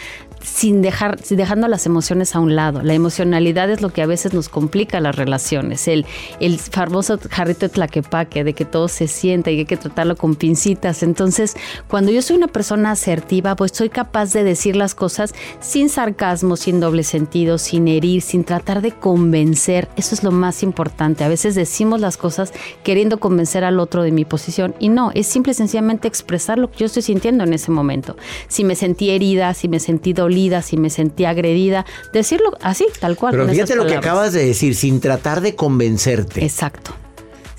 Sin 0.40 0.82
dejar, 0.82 1.18
dejando 1.18 1.66
las 1.66 1.84
emociones 1.84 2.36
a 2.36 2.38
un 2.38 2.54
lado. 2.54 2.80
La 2.82 2.94
emocionalidad 2.94 3.68
es 3.70 3.82
lo 3.82 3.88
que 3.88 4.02
a 4.02 4.06
veces 4.06 4.34
nos 4.34 4.48
complica 4.48 5.00
las 5.00 5.16
relaciones. 5.16 5.88
El, 5.88 6.06
el 6.38 6.60
famoso 6.60 7.18
jarrito 7.28 7.66
de 7.66 7.70
tlaquepaque, 7.70 8.44
de 8.44 8.52
que 8.52 8.64
todo 8.64 8.86
se 8.86 9.08
y 9.52 9.58
hay 9.60 9.64
que 9.64 9.76
tratarlo 9.76 10.16
con 10.16 10.34
pincitas. 10.34 11.02
Entonces, 11.02 11.56
cuando 11.88 12.10
yo 12.10 12.22
soy 12.22 12.36
una 12.36 12.48
persona 12.48 12.90
asertiva, 12.90 13.56
pues 13.56 13.72
soy 13.74 13.88
capaz 13.88 14.32
de 14.32 14.44
decir 14.44 14.76
las 14.76 14.94
cosas 14.94 15.34
sin 15.60 15.88
sarcasmo, 15.88 16.56
sin 16.56 16.80
doble 16.80 17.02
sentido, 17.02 17.58
sin 17.58 17.88
herir, 17.88 18.22
sin 18.22 18.44
tratar 18.44 18.82
de 18.82 18.92
convencer. 18.92 19.88
Eso 19.96 20.14
es 20.14 20.22
lo 20.22 20.30
más 20.30 20.62
importante. 20.62 21.24
A 21.24 21.28
veces 21.28 21.54
decimos 21.54 22.00
las 22.00 22.16
cosas 22.16 22.52
queriendo 22.82 23.18
convencer 23.18 23.64
al 23.64 23.80
otro 23.80 24.02
de 24.02 24.10
mi 24.10 24.24
posición 24.24 24.74
y 24.78 24.88
no, 24.88 25.10
es 25.14 25.26
simple 25.26 25.52
y 25.52 25.54
sencillamente 25.54 26.08
expresar 26.08 26.58
lo 26.58 26.70
que 26.70 26.78
yo 26.78 26.86
estoy 26.86 27.02
sintiendo 27.02 27.44
en 27.44 27.52
ese 27.52 27.70
momento. 27.70 28.16
Si 28.48 28.64
me 28.64 28.74
sentí 28.74 29.10
herida, 29.10 29.54
si 29.54 29.68
me 29.68 29.80
sentí 29.80 30.12
dolida, 30.12 30.62
si 30.62 30.76
me 30.76 30.90
sentí 30.90 31.24
agredida, 31.24 31.86
decirlo 32.12 32.52
así, 32.62 32.86
tal 33.00 33.16
cual. 33.16 33.32
Pero 33.32 33.48
fíjate 33.48 33.76
lo 33.76 33.86
que 33.86 33.96
acabas 33.96 34.32
de 34.32 34.44
decir, 34.44 34.74
sin 34.74 35.00
tratar 35.00 35.40
de 35.40 35.54
convencerte. 35.54 36.44
Exacto. 36.44 36.92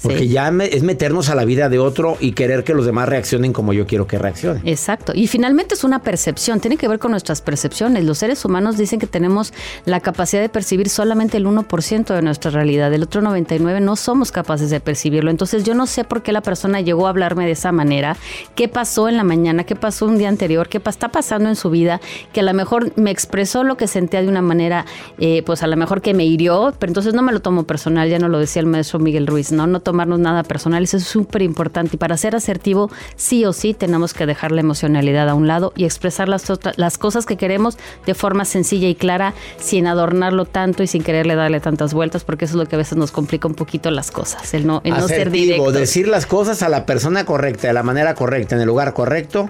Porque 0.02 0.20
Sí. 0.20 0.30
ya 0.30 0.50
me- 0.52 0.66
es 0.68 0.84
meternos 0.84 1.30
a 1.30 1.36
la 1.36 1.44
vida 1.46 1.68
de 1.70 1.78
otro 1.80 2.18
y 2.20 2.32
querer 2.32 2.64
que 2.64 2.74
los 2.74 2.86
demás 2.86 3.10
reaccionen 3.10 3.52
como 3.54 3.74
yo 3.74 3.86
quiero 3.86 4.08
que 4.08 4.18
reaccionen. 4.18 4.62
Exacto. 4.66 5.12
Y 5.16 5.28
finalmente 5.28 5.76
es 5.76 5.84
una 5.84 6.00
percepción, 6.04 6.60
tiene 6.60 6.78
que 6.78 6.88
ver 6.88 7.00
con 7.00 7.12
nuestras 7.12 7.42
percepciones. 7.42 8.04
Los 8.06 8.20
seres 8.20 8.44
humanos 8.46 8.78
dicen 8.78 9.00
que 9.00 9.08
tenemos 9.08 9.54
la 9.86 10.00
capacidad 10.00 10.42
de 10.42 10.50
percibir 10.50 10.90
solamente 10.90 11.38
el 11.38 11.46
1% 11.48 12.14
de 12.14 12.22
nuestra 12.22 12.52
realidad, 12.52 12.94
el 12.94 13.04
otro 13.04 13.22
99% 13.22 13.80
no 13.82 13.96
somos 13.96 14.32
capaces 14.32 14.70
de 14.70 14.80
percibirlo. 14.80 15.32
Entonces 15.32 15.64
yo 15.64 15.74
no 15.76 15.86
sé 15.88 16.04
por 16.04 16.24
qué 16.24 16.32
la 16.32 16.42
persona 16.42 16.82
llegó 16.82 17.08
a 17.08 17.10
hablarme 17.10 17.46
de 17.46 17.52
esa 17.52 17.72
manera, 17.72 18.16
qué 18.56 18.68
pasó 18.68 19.10
en 19.10 19.18
la 19.18 19.24
mañana, 19.24 19.64
qué 19.66 19.76
pasó 19.76 20.06
un 20.06 20.18
día 20.18 20.30
anterior, 20.30 20.70
qué 20.70 20.82
está 20.86 21.10
pasando 21.10 21.50
en 21.50 21.56
su 21.56 21.70
vida, 21.70 22.00
que 22.34 22.40
a 22.40 22.44
lo 22.44 22.54
mejor 22.54 22.94
me 22.96 23.12
expresó 23.12 23.64
lo 23.64 23.78
que 23.78 23.88
sentía 23.88 24.22
de 24.22 24.28
una 24.28 24.42
manera, 24.42 24.86
eh, 25.18 25.44
pues 25.46 25.62
a 25.64 25.68
lo 25.68 25.76
mejor 25.78 26.02
que 26.02 26.14
me 26.14 26.26
hirió, 26.26 26.74
pero 26.80 26.90
entonces 26.90 27.14
no 27.14 27.22
me 27.22 27.32
lo 27.32 27.42
tomo 27.42 27.64
personal, 27.66 28.10
ya 28.10 28.18
no 28.20 28.30
lo 28.30 28.40
decía 28.40 28.62
el 28.62 28.66
maestro 28.66 29.00
Miguel 29.00 29.28
Ruiz, 29.28 29.52
¿no? 29.52 29.68
No 29.68 29.80
tomarnos 29.90 30.20
nada 30.20 30.44
personal, 30.44 30.84
eso 30.84 30.98
es 30.98 31.04
súper 31.04 31.42
importante. 31.42 31.96
Y 31.96 31.98
para 31.98 32.16
ser 32.16 32.36
asertivo, 32.36 32.92
sí 33.16 33.44
o 33.46 33.54
sí 33.54 33.74
tenemos 33.74 34.14
que 34.14 34.28
dejar 34.28 34.52
la 34.52 34.62
emocionalidad 34.62 35.28
a 35.28 35.34
un 35.34 35.48
lado 35.48 35.74
y 35.76 35.86
expresar 35.86 36.30
las, 36.30 36.44
las 36.76 37.00
cosas 37.00 37.26
que 37.26 37.38
queremos 37.38 37.80
de 38.06 38.14
forma 38.14 38.46
sencilla 38.46 38.88
y 38.88 38.94
clara, 38.94 39.34
sin 39.58 39.88
adornarlo 39.88 40.46
tanto 40.46 40.84
y 40.84 40.88
sin 40.88 41.02
quererle 41.02 41.34
darle 41.34 41.60
tantas 41.60 41.96
vueltas, 41.96 42.24
porque 42.24 42.46
eso 42.46 42.54
es 42.54 42.58
lo 42.60 42.68
que 42.68 42.76
a 42.76 42.78
veces 42.78 43.00
nos 43.00 43.12
complica 43.12 43.48
un 43.48 43.56
poquito 43.56 43.90
las 43.90 44.12
cosas, 44.12 44.54
el 44.54 44.68
no, 44.68 44.82
el 44.84 44.94
no 44.94 45.08
ser 45.08 45.32
directo. 45.32 45.72
decir 45.72 46.08
las 46.08 46.28
cosas 46.28 46.62
a 46.62 46.70
la 46.70 46.86
persona 46.86 47.26
correcta, 47.26 47.68
de 47.68 47.74
la 47.74 47.82
manera 47.82 48.14
correcta, 48.14 48.54
en 48.54 48.62
el 48.62 48.68
lugar 48.68 48.94
correcto, 48.94 49.50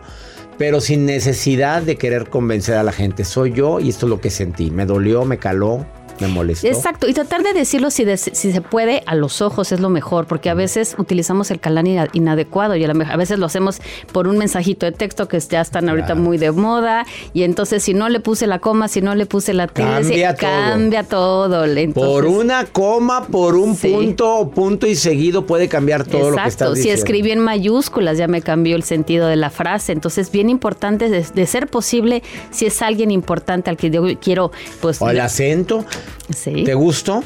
pero 0.58 0.80
sin 0.80 1.06
necesidad 1.06 1.82
de 1.82 1.98
querer 1.98 2.30
convencer 2.30 2.76
a 2.76 2.84
la 2.84 2.94
gente. 2.94 3.26
Soy 3.26 3.52
yo 3.52 3.82
y 3.82 3.90
esto 3.90 4.06
es 4.06 4.10
lo 4.10 4.22
que 4.22 4.30
sentí. 4.30 4.72
Me 4.72 4.86
dolió, 4.86 5.26
me 5.26 5.38
caló, 5.38 5.86
me 6.20 6.28
molestó. 6.28 6.68
Exacto, 6.68 7.08
y 7.08 7.14
tratar 7.14 7.44
de 7.44 7.54
decirlo 7.54 7.90
si, 7.92 8.04
de- 8.06 8.18
si 8.18 8.52
se 8.52 8.62
puede 8.62 9.04
a 9.06 9.16
los 9.16 9.42
ojos 9.42 9.72
es 9.72 9.80
lo 9.80 9.90
mejor, 9.90 10.26
porque 10.28 10.50
a 10.50 10.54
veces 10.54 10.96
utilizamos 10.98 11.52
el 11.52 11.60
canal 11.60 11.88
ina- 11.88 12.08
inadecuado 12.14 12.76
y 12.76 12.84
a, 12.84 12.88
la 12.88 12.94
me- 12.94 13.06
a 13.06 13.16
veces 13.18 13.40
lo 13.40 13.46
hacemos 13.46 13.82
por 14.12 14.28
un 14.28 14.38
mensajito 14.38 14.86
de 14.86 14.92
texto 14.92 15.28
que 15.28 15.40
ya 15.40 15.62
están 15.62 15.88
ahorita 15.90 16.16
muy 16.16 16.38
de 16.38 16.52
moda 16.52 17.06
y 17.34 17.44
entonces 17.44 17.84
si 17.84 17.94
no 17.94 18.10
le 18.10 18.20
puse 18.20 18.48
la 18.48 18.60
coma, 18.60 18.88
si 18.88 19.02
no 19.02 19.16
le 19.16 19.26
puse 19.26 19.54
la 19.54 19.68
tilde, 19.68 19.90
Cambia 19.90 20.32
sí, 20.32 20.38
todo. 20.40 20.50
cambia 20.52 21.04
todo. 21.04 21.66
Entonces, 21.66 21.94
por 21.94 22.26
una 22.26 22.66
coma, 22.66 23.26
por 23.28 23.56
un 23.56 23.76
punto, 23.76 24.52
punto 24.54 24.88
y 24.88 24.96
seguido 24.96 25.46
puede 25.46 25.68
cambiar 25.70 26.04
todo 26.06 26.30
lo 26.32 26.36
que 26.36 26.42
estás 26.42 26.54
Exacto, 26.54 26.74
si 26.76 26.80
diciendo. 26.82 27.00
escribí 27.00 27.32
en 27.32 27.40
mayúsculas 27.40 28.18
ya 28.18 28.28
me 28.28 28.42
cambió 28.42 28.76
el 28.76 28.84
sentido 28.84 29.28
de 29.28 29.36
la 29.36 29.50
frase, 29.50 29.92
entonces 29.94 30.32
bien 30.32 30.50
importante 30.50 31.10
de, 31.10 31.24
de 31.34 31.46
ser 31.48 31.68
posible 31.68 32.24
si 32.52 32.66
es 32.66 32.82
alguien 32.82 33.12
importante 33.12 33.70
al 33.70 33.78
que 33.78 33.90
yo 33.90 34.04
quiero 34.20 34.52
pues 34.82 35.02
O 35.02 35.10
el 35.10 35.20
acento. 35.20 35.86
Sí. 36.36 36.64
¿Te 36.64 36.74
gustó? 36.74 37.24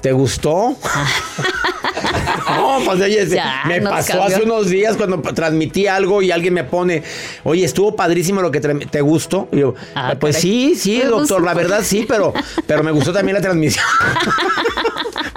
¿Te 0.00 0.12
gustó? 0.12 0.76
no, 2.50 2.78
pues 2.84 3.00
oye, 3.00 3.26
Ya, 3.28 3.62
me 3.66 3.80
pasó 3.80 4.18
cambió. 4.18 4.24
hace 4.36 4.42
unos 4.44 4.68
días 4.68 4.96
cuando 4.96 5.20
transmití 5.20 5.86
algo 5.86 6.22
y 6.22 6.30
alguien 6.30 6.54
me 6.54 6.64
pone, 6.64 7.02
oye, 7.44 7.64
estuvo 7.64 7.94
padrísimo 7.94 8.42
lo 8.42 8.50
que 8.50 8.60
te 8.60 9.00
gustó. 9.00 9.48
Y 9.52 9.60
yo, 9.60 9.74
Ah, 9.94 10.14
pues 10.18 10.36
caray. 10.36 10.50
sí, 10.50 10.74
sí, 10.76 11.00
doctor, 11.00 11.42
la 11.42 11.54
verdad 11.54 11.80
sí, 11.84 12.04
pero, 12.08 12.32
pero 12.66 12.82
me 12.82 12.90
gustó 12.90 13.12
también 13.12 13.36
la 13.36 13.42
transmisión. 13.42 13.84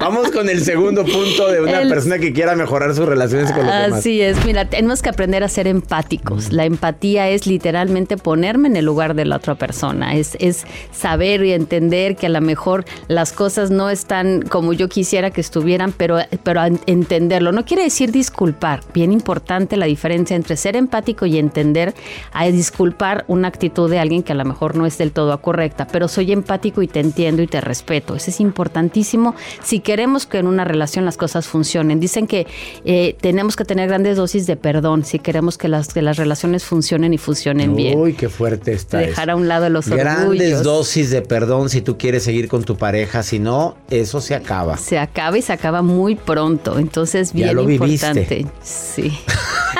Vamos 0.05 0.29
con 0.29 0.47
el 0.49 0.63
segundo 0.63 1.03
punto 1.03 1.47
de 1.47 1.61
una 1.61 1.81
El- 1.81 1.89
persona 1.89 2.19
que 2.19 2.31
quiera 2.31 2.55
mejorar 2.55 2.93
sus 2.93 3.07
relaciones 3.07 3.51
con 3.51 3.65
los 3.65 3.73
demás. 3.73 3.91
Así 3.93 4.21
es, 4.21 4.45
mira, 4.45 4.65
tenemos 4.65 5.01
que 5.01 5.09
aprender 5.09 5.43
a 5.43 5.49
ser 5.49 5.65
empáticos. 5.65 6.53
La 6.53 6.63
empatía 6.65 7.27
es 7.29 7.47
literalmente 7.47 8.15
ponerme 8.15 8.67
en 8.67 8.75
el 8.75 8.85
lugar 8.85 9.15
de 9.15 9.25
la 9.25 9.37
otra 9.37 9.55
persona, 9.55 10.13
es, 10.13 10.37
es 10.39 10.65
saber 10.91 11.43
y 11.43 11.53
entender 11.53 12.15
que 12.17 12.27
a 12.27 12.29
lo 12.29 12.39
mejor 12.39 12.85
las 13.07 13.33
cosas 13.33 13.71
no 13.71 13.89
están 13.89 14.43
como 14.43 14.73
yo 14.73 14.89
quisiera 14.89 15.31
que 15.31 15.41
estuvieran, 15.41 15.91
pero, 15.91 16.19
pero 16.43 16.61
entenderlo. 16.85 17.51
No 17.51 17.65
quiere 17.65 17.81
decir 17.81 18.11
disculpar, 18.11 18.81
bien 18.93 19.11
importante 19.11 19.75
la 19.75 19.87
diferencia 19.87 20.35
entre 20.35 20.55
ser 20.55 20.75
empático 20.75 21.25
y 21.25 21.39
entender 21.39 21.95
a 22.31 22.45
disculpar 22.45 23.25
una 23.27 23.47
actitud 23.47 23.89
de 23.89 23.97
alguien 23.97 24.21
que 24.21 24.33
a 24.33 24.35
lo 24.35 24.45
mejor 24.45 24.75
no 24.75 24.85
es 24.85 24.99
del 24.99 25.11
todo 25.11 25.35
correcta, 25.41 25.87
pero 25.91 26.07
soy 26.07 26.31
empático 26.31 26.83
y 26.83 26.87
te 26.87 26.99
entiendo 26.99 27.41
y 27.41 27.47
te 27.47 27.59
respeto. 27.59 28.15
Eso 28.15 28.29
es 28.29 28.39
importantísimo 28.39 29.33
si 29.63 29.79
queremos 29.79 29.94
que 30.25 30.37
en 30.39 30.47
una 30.47 30.65
relación 30.65 31.05
las 31.05 31.17
cosas 31.17 31.47
funcionen. 31.47 31.99
Dicen 31.99 32.27
que 32.27 32.47
eh, 32.83 33.15
tenemos 33.21 33.55
que 33.55 33.65
tener 33.65 33.87
grandes 33.87 34.17
dosis 34.17 34.45
de 34.45 34.57
perdón 34.57 35.05
si 35.05 35.19
queremos 35.19 35.57
que 35.57 35.67
las, 35.67 35.93
que 35.93 36.01
las 36.01 36.17
relaciones 36.17 36.63
funcionen 36.63 37.13
y 37.13 37.17
funcionen 37.17 37.75
bien. 37.75 37.97
Uy, 37.97 38.13
qué 38.13 38.29
fuerte 38.29 38.73
está 38.73 38.97
Dejar 38.99 39.29
eso. 39.29 39.31
a 39.31 39.35
un 39.39 39.47
lado 39.47 39.69
los 39.69 39.87
Grandes 39.87 40.25
orgullos. 40.25 40.63
dosis 40.63 41.09
de 41.11 41.21
perdón 41.21 41.69
si 41.69 41.81
tú 41.81 41.97
quieres 41.97 42.23
seguir 42.23 42.47
con 42.47 42.63
tu 42.63 42.75
pareja, 42.77 43.23
si 43.23 43.39
no, 43.39 43.77
eso 43.89 44.19
se 44.21 44.35
acaba. 44.35 44.77
Se 44.77 44.99
acaba 44.99 45.37
y 45.37 45.41
se 45.41 45.53
acaba 45.53 45.81
muy 45.81 46.15
pronto. 46.15 46.77
Entonces, 46.77 47.29
Ya 47.29 47.45
bien 47.45 47.55
lo 47.55 47.65
viviste. 47.65 48.45
Sí. 48.61 49.17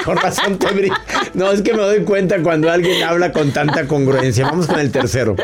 Con 0.06 0.18
razón 0.18 0.60
te 0.60 0.68
No, 1.34 1.52
es 1.52 1.64
que 1.64 1.74
me 1.74 1.82
doy 1.82 2.04
cuenta 2.04 2.42
cuando 2.44 2.70
alguien 2.70 3.02
habla 3.04 3.32
con 3.32 3.52
tanta 3.52 3.88
congruencia. 3.88 4.46
Vamos 4.46 4.68
con 4.68 4.80
el 4.80 4.92
tercero. 4.92 5.36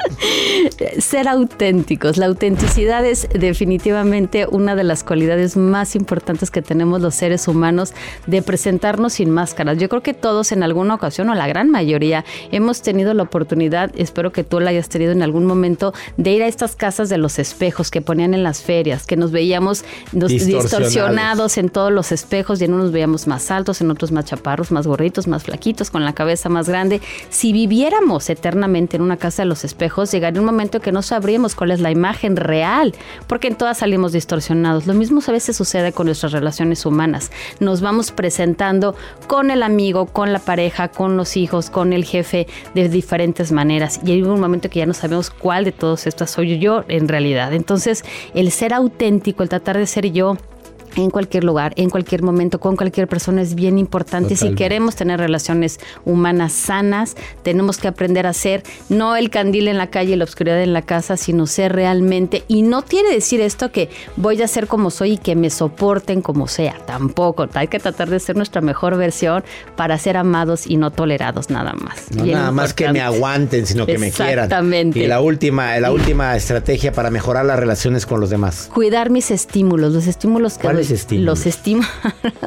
Ser 1.00 1.28
auténticos. 1.28 2.18
La 2.18 2.28
autenticidad 2.28 3.04
es 3.04 3.28
definitivamente 3.34 4.46
una 4.62 4.76
de 4.76 4.84
las 4.84 5.04
cualidades 5.04 5.58
más 5.58 5.96
importantes 5.96 6.52
que 6.52 6.62
tenemos 6.62 7.02
los 7.02 7.16
seres 7.16 7.48
humanos 7.48 7.94
de 8.28 8.42
presentarnos 8.42 9.14
sin 9.14 9.30
máscaras. 9.32 9.78
Yo 9.78 9.90
creo 9.90 10.02
que 10.02 10.14
todos 10.14 10.52
en 10.52 10.64
alguna 10.64 10.96
ocasión, 10.96 11.30
o 11.30 11.36
la 11.36 11.48
gran 11.48 11.70
mayoría, 11.70 12.24
hemos 12.52 12.82
tenido 12.82 13.14
la 13.14 13.24
oportunidad, 13.24 13.92
espero 13.96 14.32
que 14.32 14.44
tú 14.44 14.60
la 14.60 14.70
hayas 14.70 14.90
tenido 14.90 15.12
en 15.12 15.24
algún 15.24 15.46
momento, 15.46 15.94
de 16.18 16.32
ir 16.32 16.44
a 16.44 16.48
estas 16.48 16.76
casas 16.76 17.10
de 17.10 17.18
los 17.18 17.40
espejos 17.40 17.90
que 17.92 18.02
ponían 18.02 18.34
en 18.34 18.44
las 18.44 18.62
ferias, 18.62 19.06
que 19.08 19.16
nos 19.18 19.32
veíamos 19.32 19.84
nos- 20.14 20.32
Distorsionados. 20.32 20.64
distorsionados 20.72 21.58
en 21.58 21.70
todos 21.70 21.92
los 21.92 22.12
espejos 22.12 22.62
y 22.62 22.66
en 22.66 22.74
unos 22.74 22.92
veíamos 22.92 23.28
más 23.28 23.50
altos, 23.52 23.82
en 23.82 23.90
otros 23.92 24.12
más 24.12 24.26
chaparros, 24.26 24.72
más 24.72 24.86
gorditos, 24.88 25.28
más 25.28 25.44
flaquitos, 25.44 25.90
con 25.92 26.06
la 26.06 26.14
cabeza 26.14 26.50
más 26.50 26.70
grande. 26.70 27.02
Si 27.30 27.52
viviéramos 27.54 28.30
eternamente 28.30 28.98
en 28.98 29.02
una 29.04 29.18
casa 29.18 29.42
de 29.44 29.48
los 29.48 29.64
espejos, 29.64 30.12
llegaría 30.12 30.40
un 30.40 30.46
momento 30.46 30.80
que 30.80 30.92
no 30.92 31.02
sabríamos 31.02 31.56
cuál 31.56 31.72
es 31.72 31.80
la 31.80 31.92
imagen 31.92 32.36
real, 32.36 32.94
porque 33.28 33.48
en 33.48 33.56
todas 33.56 33.80
salimos 33.80 34.12
distorsionados. 34.12 34.51
Lo 34.56 34.94
mismo 34.94 35.22
a 35.26 35.32
veces 35.32 35.56
sucede 35.56 35.92
con 35.92 36.08
nuestras 36.08 36.32
relaciones 36.32 36.86
humanas. 36.86 37.32
Nos 37.60 37.82
vamos 37.82 38.12
presentando 38.12 38.96
con 39.28 39.52
el 39.52 39.64
amigo, 39.64 40.08
con 40.08 40.34
la 40.34 40.40
pareja, 40.40 40.90
con 40.90 41.18
los 41.18 41.38
hijos, 41.38 41.70
con 41.70 41.94
el 41.94 42.04
jefe 42.04 42.48
de 42.74 42.90
diferentes 42.90 43.52
maneras. 43.52 44.00
Y 44.06 44.12
hay 44.12 44.22
un 44.22 44.40
momento 44.40 44.70
que 44.70 44.80
ya 44.80 44.86
no 44.86 44.94
sabemos 44.94 45.30
cuál 45.30 45.66
de 45.66 45.72
todas 45.72 46.08
estas 46.08 46.32
soy 46.32 46.60
yo 46.60 46.84
en 46.88 47.08
realidad. 47.08 47.54
Entonces, 47.54 48.04
el 48.34 48.52
ser 48.52 48.74
auténtico, 48.74 49.44
el 49.44 49.50
tratar 49.50 49.78
de 49.78 49.88
ser 49.88 50.12
yo, 50.12 50.38
en 50.96 51.10
cualquier 51.10 51.44
lugar, 51.44 51.74
en 51.76 51.90
cualquier 51.90 52.24
momento, 52.24 52.60
con 52.60 52.76
cualquier 52.76 53.08
persona 53.08 53.42
es 53.42 53.56
bien 53.56 53.78
importante. 53.78 54.36
Si 54.36 54.54
queremos 54.56 54.96
tener 54.96 55.20
relaciones 55.20 55.80
humanas 56.06 56.54
sanas, 56.54 57.16
tenemos 57.44 57.78
que 57.78 57.88
aprender 57.88 58.28
a 58.28 58.34
ser 58.34 58.64
no 58.90 59.16
el 59.16 59.30
candil 59.30 59.68
en 59.68 59.78
la 59.78 59.88
calle 59.88 60.14
y 60.14 60.16
la 60.16 60.24
oscuridad 60.24 60.62
en 60.62 60.74
la 60.74 60.82
casa, 60.82 61.18
sino 61.18 61.48
ser 61.48 61.74
realmente. 61.74 62.44
Y 62.48 62.64
no 62.64 62.84
quiere 62.84 63.12
decir 63.12 63.42
esto 63.42 63.72
que 63.72 63.90
voy 64.16 64.42
a 64.42 64.48
ser 64.48 64.68
como 64.68 64.90
soy 64.90 65.14
y 65.14 65.18
que 65.18 65.36
me 65.36 65.50
soporten 65.50 66.22
como 66.22 66.48
sea. 66.48 66.78
Tampoco. 66.86 67.48
Hay 67.54 67.68
que 67.68 67.80
tratar 67.80 68.10
de 68.10 68.20
ser 68.20 68.36
nuestra 68.36 68.62
mejor 68.62 68.98
versión 68.98 69.44
para 69.76 69.98
ser 69.98 70.18
amados 70.18 70.68
y 70.68 70.78
no 70.78 70.92
tolerados 70.92 71.50
nada 71.50 71.74
más. 71.74 72.12
No 72.12 72.26
nada 72.26 72.52
más 72.52 72.74
que 72.74 72.92
me 72.92 73.02
aguanten, 73.02 73.66
sino 73.66 73.86
que 73.86 73.98
me 73.98 74.12
quieran. 74.12 74.46
Exactamente. 74.46 75.00
Y 75.00 75.08
la 75.08 75.22
última, 75.22 75.80
la 75.80 75.92
última 75.92 76.36
estrategia 76.36 76.92
para 76.92 77.10
mejorar 77.10 77.46
las 77.46 77.60
relaciones 77.60 78.06
con 78.06 78.20
los 78.20 78.30
demás. 78.30 78.70
Cuidar 78.74 79.10
mis 79.10 79.32
estímulos, 79.32 79.94
los 79.94 80.08
estímulos 80.08 80.58
que 80.58 80.68
Los 81.26 81.46
estímulos. 81.46 81.90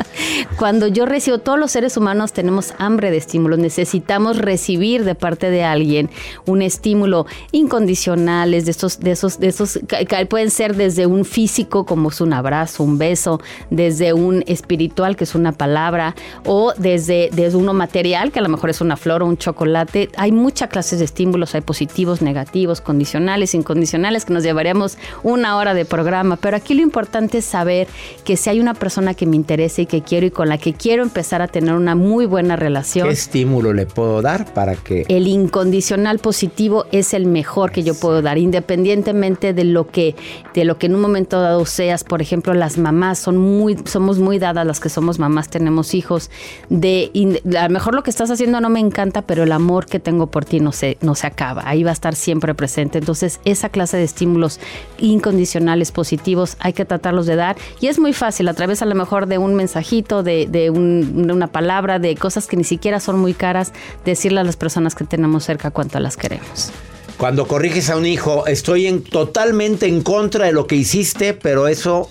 Cuando 0.58 0.86
yo 0.86 1.06
recibo, 1.06 1.38
todos 1.38 1.58
los 1.58 1.70
seres 1.70 1.96
humanos 1.96 2.32
tenemos 2.32 2.74
hambre 2.78 3.10
de 3.10 3.16
estímulos. 3.16 3.58
Necesitamos 3.58 4.38
recibir 4.38 5.04
de 5.04 5.14
parte 5.14 5.50
de 5.50 5.64
alguien 5.64 6.10
un 6.46 6.62
estímulo 6.62 7.26
incondicionales, 7.52 8.64
de 8.64 8.70
esos, 8.70 9.00
de 9.00 9.12
esos, 9.12 9.38
de 9.40 9.48
esos, 9.48 9.78
que 9.88 10.26
pueden 10.26 10.50
ser 10.50 10.76
desde 10.76 11.06
un 11.06 11.24
físico, 11.24 11.84
como 11.86 12.10
es 12.10 12.20
un 12.20 12.32
abrazo, 12.32 12.82
un 12.82 12.98
beso, 12.98 13.40
desde 13.70 14.12
un 14.12 14.44
espiritual, 14.46 15.16
que 15.16 15.24
es 15.24 15.34
una 15.34 15.52
palabra, 15.52 16.14
o 16.44 16.72
desde, 16.76 17.30
desde 17.32 17.56
uno 17.56 17.74
material, 17.74 18.32
que 18.32 18.38
a 18.38 18.42
lo 18.42 18.48
mejor 18.48 18.70
es 18.70 18.80
una 18.80 18.96
flor 18.96 19.22
o 19.22 19.26
un 19.26 19.36
chocolate. 19.36 20.10
Hay 20.16 20.32
muchas 20.32 20.68
clases 20.68 20.98
de 20.98 21.04
estímulos, 21.04 21.54
hay 21.54 21.60
positivos, 21.60 22.22
negativos, 22.22 22.80
condicionales, 22.80 23.54
incondicionales, 23.54 24.24
que 24.24 24.32
nos 24.32 24.42
llevaríamos 24.42 24.98
una 25.22 25.56
hora 25.56 25.74
de 25.74 25.84
programa. 25.84 26.36
Pero 26.36 26.56
aquí 26.56 26.74
lo 26.74 26.82
importante 26.82 27.38
es 27.38 27.44
saber 27.44 27.88
que 28.24 28.36
si 28.36 28.50
hay 28.50 28.60
una 28.60 28.74
persona 28.74 29.14
que 29.14 29.26
me 29.26 29.36
interesa 29.36 29.82
y 29.82 29.86
que 29.86 30.02
quiero 30.02 30.26
y 30.26 30.30
con 30.30 30.48
la 30.48 30.58
que 30.58 30.72
quiero 30.72 31.02
empezar 31.02 31.42
a 31.42 31.48
tener 31.48 31.74
una 31.74 31.94
muy 31.94 32.26
buena 32.26 32.56
relación. 32.56 33.06
¿Qué 33.06 33.12
estímulo 33.12 33.72
le 33.72 33.86
puedo 33.86 34.22
dar 34.22 34.52
para 34.52 34.74
que 34.76 35.04
El 35.08 35.26
incondicional 35.26 36.18
positivo 36.18 36.86
es 36.90 37.14
el 37.14 37.26
mejor 37.26 37.70
que 37.70 37.82
yo 37.82 37.94
puedo 37.94 38.22
dar, 38.22 38.38
independientemente 38.38 39.52
de 39.52 39.64
lo 39.64 39.88
que, 39.88 40.16
de 40.54 40.64
lo 40.64 40.78
que 40.78 40.86
en 40.86 40.94
un 40.94 41.02
momento 41.02 41.40
dado 41.40 41.66
seas. 41.66 42.02
Por 42.02 42.22
ejemplo, 42.22 42.54
las 42.54 42.78
mamás 42.78 43.18
son 43.18 43.36
muy, 43.36 43.76
somos 43.84 44.18
muy 44.18 44.38
dadas, 44.38 44.66
las 44.66 44.80
que 44.80 44.88
somos 44.88 45.18
mamás, 45.18 45.50
tenemos 45.50 45.94
hijos. 45.94 46.30
De, 46.70 47.10
a 47.58 47.68
lo 47.68 47.72
mejor 47.72 47.94
lo 47.94 48.02
que 48.02 48.10
estás 48.10 48.30
haciendo 48.30 48.60
no 48.60 48.70
me 48.70 48.80
encanta, 48.80 49.22
pero 49.22 49.42
el 49.42 49.52
amor 49.52 49.86
que 49.86 50.00
tengo 50.00 50.28
por 50.28 50.46
ti 50.46 50.60
no 50.60 50.72
se, 50.72 50.96
no 51.02 51.14
se 51.14 51.26
acaba. 51.26 51.62
Ahí 51.66 51.82
va 51.82 51.90
a 51.90 51.92
estar 51.92 52.14
siempre 52.14 52.54
presente. 52.54 52.98
Entonces, 52.98 53.40
esa 53.44 53.68
clase 53.68 53.98
de 53.98 54.04
estímulos 54.04 54.60
incondicionales 54.98 55.92
positivos 55.92 56.56
hay 56.60 56.72
que 56.72 56.86
tratarlos 56.86 57.26
de 57.26 57.36
dar. 57.36 57.56
Y 57.80 57.88
es 57.88 57.98
muy 57.98 58.13
fácil, 58.14 58.48
a 58.48 58.54
través 58.54 58.80
a 58.82 58.86
lo 58.86 58.94
mejor 58.94 59.26
de 59.26 59.38
un 59.38 59.54
mensajito, 59.54 60.22
de, 60.22 60.46
de 60.48 60.70
un- 60.70 61.26
de 61.26 61.32
una 61.32 61.48
palabra, 61.48 61.98
de 61.98 62.14
cosas 62.16 62.46
que 62.46 62.56
ni 62.56 62.64
siquiera 62.64 63.00
son 63.00 63.18
muy 63.18 63.34
caras, 63.34 63.72
decirle 64.04 64.40
a 64.40 64.44
las 64.44 64.56
personas 64.56 64.94
que 64.94 65.04
tenemos 65.04 65.44
cerca 65.44 65.70
cuánto 65.70 65.98
las 66.00 66.16
queremos. 66.16 66.70
cuando 67.16 67.46
corriges 67.46 67.90
a 67.90 67.96
un 67.96 68.06
hijo, 68.06 68.44
estoy 68.46 68.86
en, 68.88 69.02
totalmente 69.04 69.86
en 69.86 70.02
contra 70.02 70.46
de 70.46 70.52
lo 70.52 70.66
que 70.66 70.74
hiciste, 70.74 71.32
pero 71.32 71.68
eso 71.68 72.10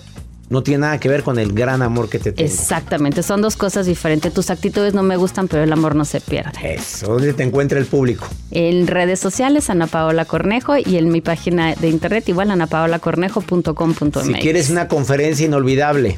no 0.54 0.62
tiene 0.62 0.82
nada 0.82 0.98
que 0.98 1.08
ver 1.08 1.22
con 1.22 1.38
el 1.38 1.52
gran 1.52 1.82
amor 1.82 2.08
que 2.08 2.18
te 2.18 2.32
tengo? 2.32 2.48
Exactamente, 2.48 3.22
son 3.22 3.42
dos 3.42 3.56
cosas 3.56 3.86
diferentes. 3.86 4.32
Tus 4.32 4.50
actitudes 4.50 4.94
no 4.94 5.02
me 5.02 5.16
gustan, 5.16 5.48
pero 5.48 5.62
el 5.62 5.72
amor 5.72 5.94
no 5.96 6.04
se 6.04 6.20
pierde. 6.20 6.52
Eso, 6.62 7.08
¿dónde 7.08 7.34
te 7.34 7.42
encuentra 7.42 7.78
el 7.78 7.86
público? 7.86 8.26
En 8.50 8.86
redes 8.86 9.20
sociales, 9.20 9.68
Ana 9.68 9.86
Paola 9.86 10.24
Cornejo, 10.24 10.76
y 10.78 10.96
en 10.96 11.10
mi 11.10 11.20
página 11.20 11.74
de 11.74 11.88
internet, 11.88 12.28
igual, 12.28 12.50
anapaolacornejo.com.mx. 12.52 14.26
Si 14.26 14.34
quieres 14.34 14.70
una 14.70 14.88
conferencia 14.88 15.44
inolvidable, 15.44 16.16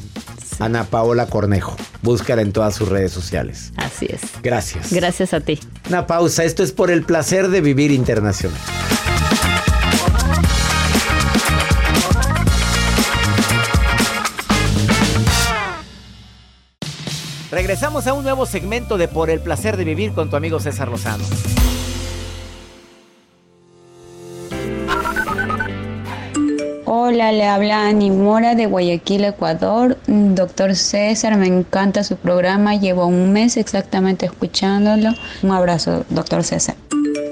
Ana 0.59 0.85
Paola 0.85 1.27
Cornejo. 1.27 1.77
Búscala 2.03 2.43
en 2.43 2.53
todas 2.53 2.75
sus 2.75 2.89
redes 2.89 3.13
sociales. 3.13 3.73
Así 3.77 4.07
es. 4.09 4.21
Gracias. 4.43 4.93
Gracias 4.93 5.35
a 5.35 5.41
ti. 5.41 5.59
Una 5.89 6.07
pausa. 6.07 6.45
Esto 6.45 6.63
es 6.63 6.73
por 6.73 6.91
el 6.91 7.03
placer 7.03 7.49
de 7.49 7.61
vivir 7.61 7.91
internacional. 7.91 8.59
Regresamos 17.57 18.07
a 18.07 18.13
un 18.13 18.23
nuevo 18.23 18.45
segmento 18.45 18.99
de 18.99 19.09
Por 19.09 19.31
el 19.31 19.41
placer 19.41 19.79
de 19.79 19.85
vivir 19.85 20.13
con 20.13 20.29
tu 20.29 20.37
amigo 20.37 20.61
César 20.61 20.89
Lozano. 20.89 21.25
Hola, 26.85 27.33
le 27.33 27.47
habla 27.47 27.89
Ani 27.89 28.11
Mora 28.11 28.55
de 28.55 28.67
Guayaquil, 28.67 29.25
Ecuador. 29.25 29.97
Doctor 30.07 30.77
César, 30.77 31.39
me 31.39 31.47
encanta 31.47 32.05
su 32.05 32.17
programa. 32.17 32.77
Llevo 32.77 33.07
un 33.07 33.33
mes 33.33 33.57
exactamente 33.57 34.27
escuchándolo. 34.27 35.15
Un 35.43 35.51
abrazo, 35.51 36.05
doctor 36.11 36.45
César. 36.45 36.77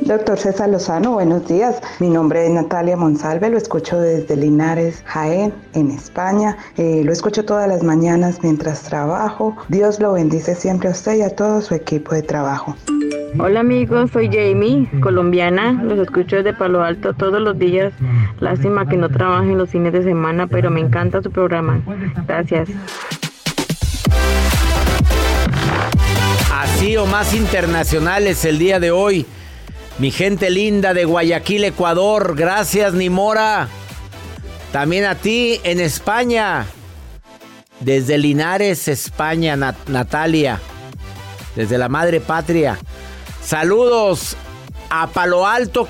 Doctor 0.02 0.38
César 0.38 0.68
Lozano, 0.68 1.12
buenos 1.12 1.46
días. 1.48 1.80
Mi 1.98 2.08
nombre 2.08 2.44
es 2.44 2.50
Natalia 2.50 2.96
Monsalve, 2.96 3.48
lo 3.48 3.56
escucho 3.56 3.98
desde 3.98 4.36
Linares, 4.36 5.02
Jaén, 5.06 5.54
en 5.72 5.90
España. 5.90 6.56
Eh, 6.76 7.02
lo 7.04 7.12
escucho 7.12 7.44
todas 7.44 7.68
las 7.68 7.82
mañanas 7.82 8.40
mientras 8.42 8.82
trabajo. 8.82 9.56
Dios 9.68 10.00
lo 10.00 10.12
bendice 10.12 10.54
siempre 10.54 10.88
a 10.88 10.92
usted 10.92 11.16
y 11.16 11.22
a 11.22 11.34
todo 11.34 11.60
su 11.60 11.74
equipo 11.74 12.14
de 12.14 12.22
trabajo. 12.22 12.76
Hola 13.38 13.60
amigos, 13.60 14.10
soy 14.12 14.28
Jamie, 14.28 14.88
colombiana. 15.00 15.72
Los 15.82 15.98
escucho 15.98 16.36
desde 16.36 16.52
Palo 16.52 16.82
Alto 16.82 17.14
todos 17.14 17.40
los 17.40 17.58
días. 17.58 17.92
Lástima 18.40 18.86
que 18.88 18.96
no 18.96 19.08
trabajen 19.08 19.58
los 19.58 19.70
fines 19.70 19.92
de 19.92 20.02
semana, 20.02 20.46
pero 20.46 20.70
me 20.70 20.80
encanta 20.80 21.22
su 21.22 21.30
programa. 21.30 21.82
Gracias. 22.26 22.68
Así 26.52 26.96
o 26.96 27.06
más 27.06 27.34
internacionales 27.34 28.44
el 28.44 28.58
día 28.58 28.78
de 28.78 28.90
hoy. 28.90 29.26
Mi 29.98 30.10
gente 30.10 30.50
linda 30.50 30.92
de 30.94 31.04
Guayaquil, 31.04 31.64
Ecuador. 31.64 32.34
Gracias, 32.36 32.94
Nimora. 32.94 33.68
También 34.72 35.04
a 35.04 35.14
ti 35.14 35.60
en 35.62 35.80
España. 35.80 36.66
Desde 37.80 38.18
Linares, 38.18 38.88
España, 38.88 39.56
Nat- 39.56 39.86
Natalia. 39.88 40.60
Desde 41.54 41.78
la 41.78 41.88
madre 41.88 42.20
patria. 42.20 42.78
Saludos 43.44 44.36
a 44.90 45.06
Palo 45.08 45.46
Alto, 45.46 45.86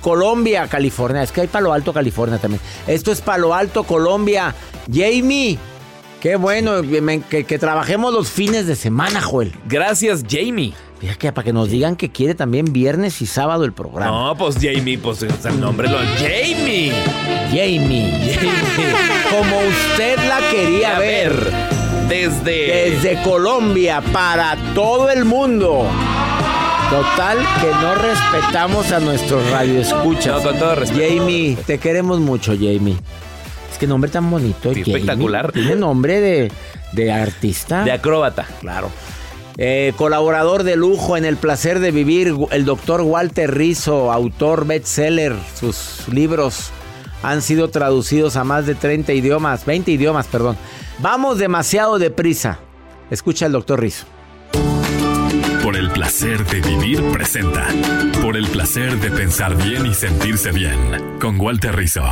Colombia, 0.00 0.66
California. 0.68 1.22
Es 1.22 1.32
que 1.32 1.42
hay 1.42 1.46
Palo 1.46 1.72
Alto, 1.72 1.92
California 1.94 2.38
también. 2.38 2.60
Esto 2.86 3.10
es 3.12 3.20
Palo 3.22 3.54
Alto, 3.54 3.84
Colombia. 3.84 4.54
Jamie. 4.92 5.58
Qué 6.20 6.36
bueno 6.36 6.82
que 6.82 7.58
trabajemos 7.58 8.12
los 8.12 8.28
fines 8.30 8.66
de 8.66 8.76
semana, 8.76 9.22
Joel. 9.22 9.54
Gracias, 9.66 10.22
Jamie. 10.28 10.74
Fíjate 11.00 11.18
que 11.18 11.32
para 11.32 11.44
que 11.44 11.52
nos 11.52 11.68
digan 11.68 11.94
que 11.96 12.10
quiere 12.10 12.34
también 12.34 12.72
viernes 12.72 13.20
y 13.20 13.26
sábado 13.26 13.64
el 13.64 13.72
programa. 13.72 14.10
No, 14.10 14.36
pues 14.36 14.56
Jamie, 14.56 14.98
pues 14.98 15.22
es 15.22 15.44
el 15.44 15.60
nombre 15.60 15.88
lo. 15.88 15.98
¡Jamie! 16.18 16.92
Jamie. 17.50 18.38
Como 19.30 19.58
usted 19.58 20.18
la 20.26 20.40
quería 20.50 20.98
ver. 20.98 21.52
Desde. 22.08 22.90
Desde 22.90 23.22
Colombia 23.22 24.02
para 24.12 24.56
todo 24.74 25.10
el 25.10 25.24
mundo. 25.24 25.86
Total 26.88 27.38
que 27.60 27.66
no 27.82 27.94
respetamos 27.96 28.92
a 28.92 29.00
nuestros 29.00 29.50
radioescuchas. 29.50 30.42
No, 30.42 30.50
con 30.50 30.58
todo 30.58 30.74
respeto. 30.76 31.14
Jamie, 31.18 31.56
te 31.66 31.78
queremos 31.78 32.20
mucho, 32.20 32.52
Jamie. 32.52 32.96
Es 33.70 33.76
que 33.78 33.86
nombre 33.86 34.10
tan 34.10 34.30
bonito. 34.30 34.72
Sí, 34.72 34.80
Jamie. 34.80 34.94
espectacular. 35.00 35.52
Tiene 35.52 35.74
nombre 35.76 36.20
de, 36.20 36.52
de 36.92 37.12
artista. 37.12 37.82
De 37.84 37.92
acróbata. 37.92 38.46
Claro. 38.60 38.90
Eh, 39.58 39.94
colaborador 39.96 40.64
de 40.64 40.76
lujo 40.76 41.16
en 41.16 41.24
El 41.24 41.36
placer 41.36 41.80
de 41.80 41.90
vivir, 41.90 42.34
el 42.50 42.64
doctor 42.64 43.00
Walter 43.00 43.54
Rizzo, 43.54 44.12
autor 44.12 44.66
bestseller. 44.66 45.34
Sus 45.58 46.06
libros 46.12 46.70
han 47.22 47.40
sido 47.40 47.70
traducidos 47.70 48.36
a 48.36 48.44
más 48.44 48.66
de 48.66 48.74
30 48.74 49.14
idiomas, 49.14 49.64
20 49.64 49.90
idiomas, 49.90 50.26
perdón. 50.26 50.56
Vamos 50.98 51.38
demasiado 51.38 51.98
deprisa. 51.98 52.58
Escucha 53.10 53.46
al 53.46 53.52
doctor 53.52 53.80
Rizzo. 53.80 54.06
Por 55.62 55.76
el 55.76 55.90
placer 55.90 56.44
de 56.46 56.60
vivir 56.60 57.02
presenta. 57.12 57.66
Por 58.22 58.36
el 58.36 58.46
placer 58.48 59.00
de 59.00 59.10
pensar 59.10 59.56
bien 59.56 59.86
y 59.86 59.94
sentirse 59.94 60.52
bien. 60.52 61.18
Con 61.18 61.40
Walter 61.40 61.74
Rizzo. 61.74 62.02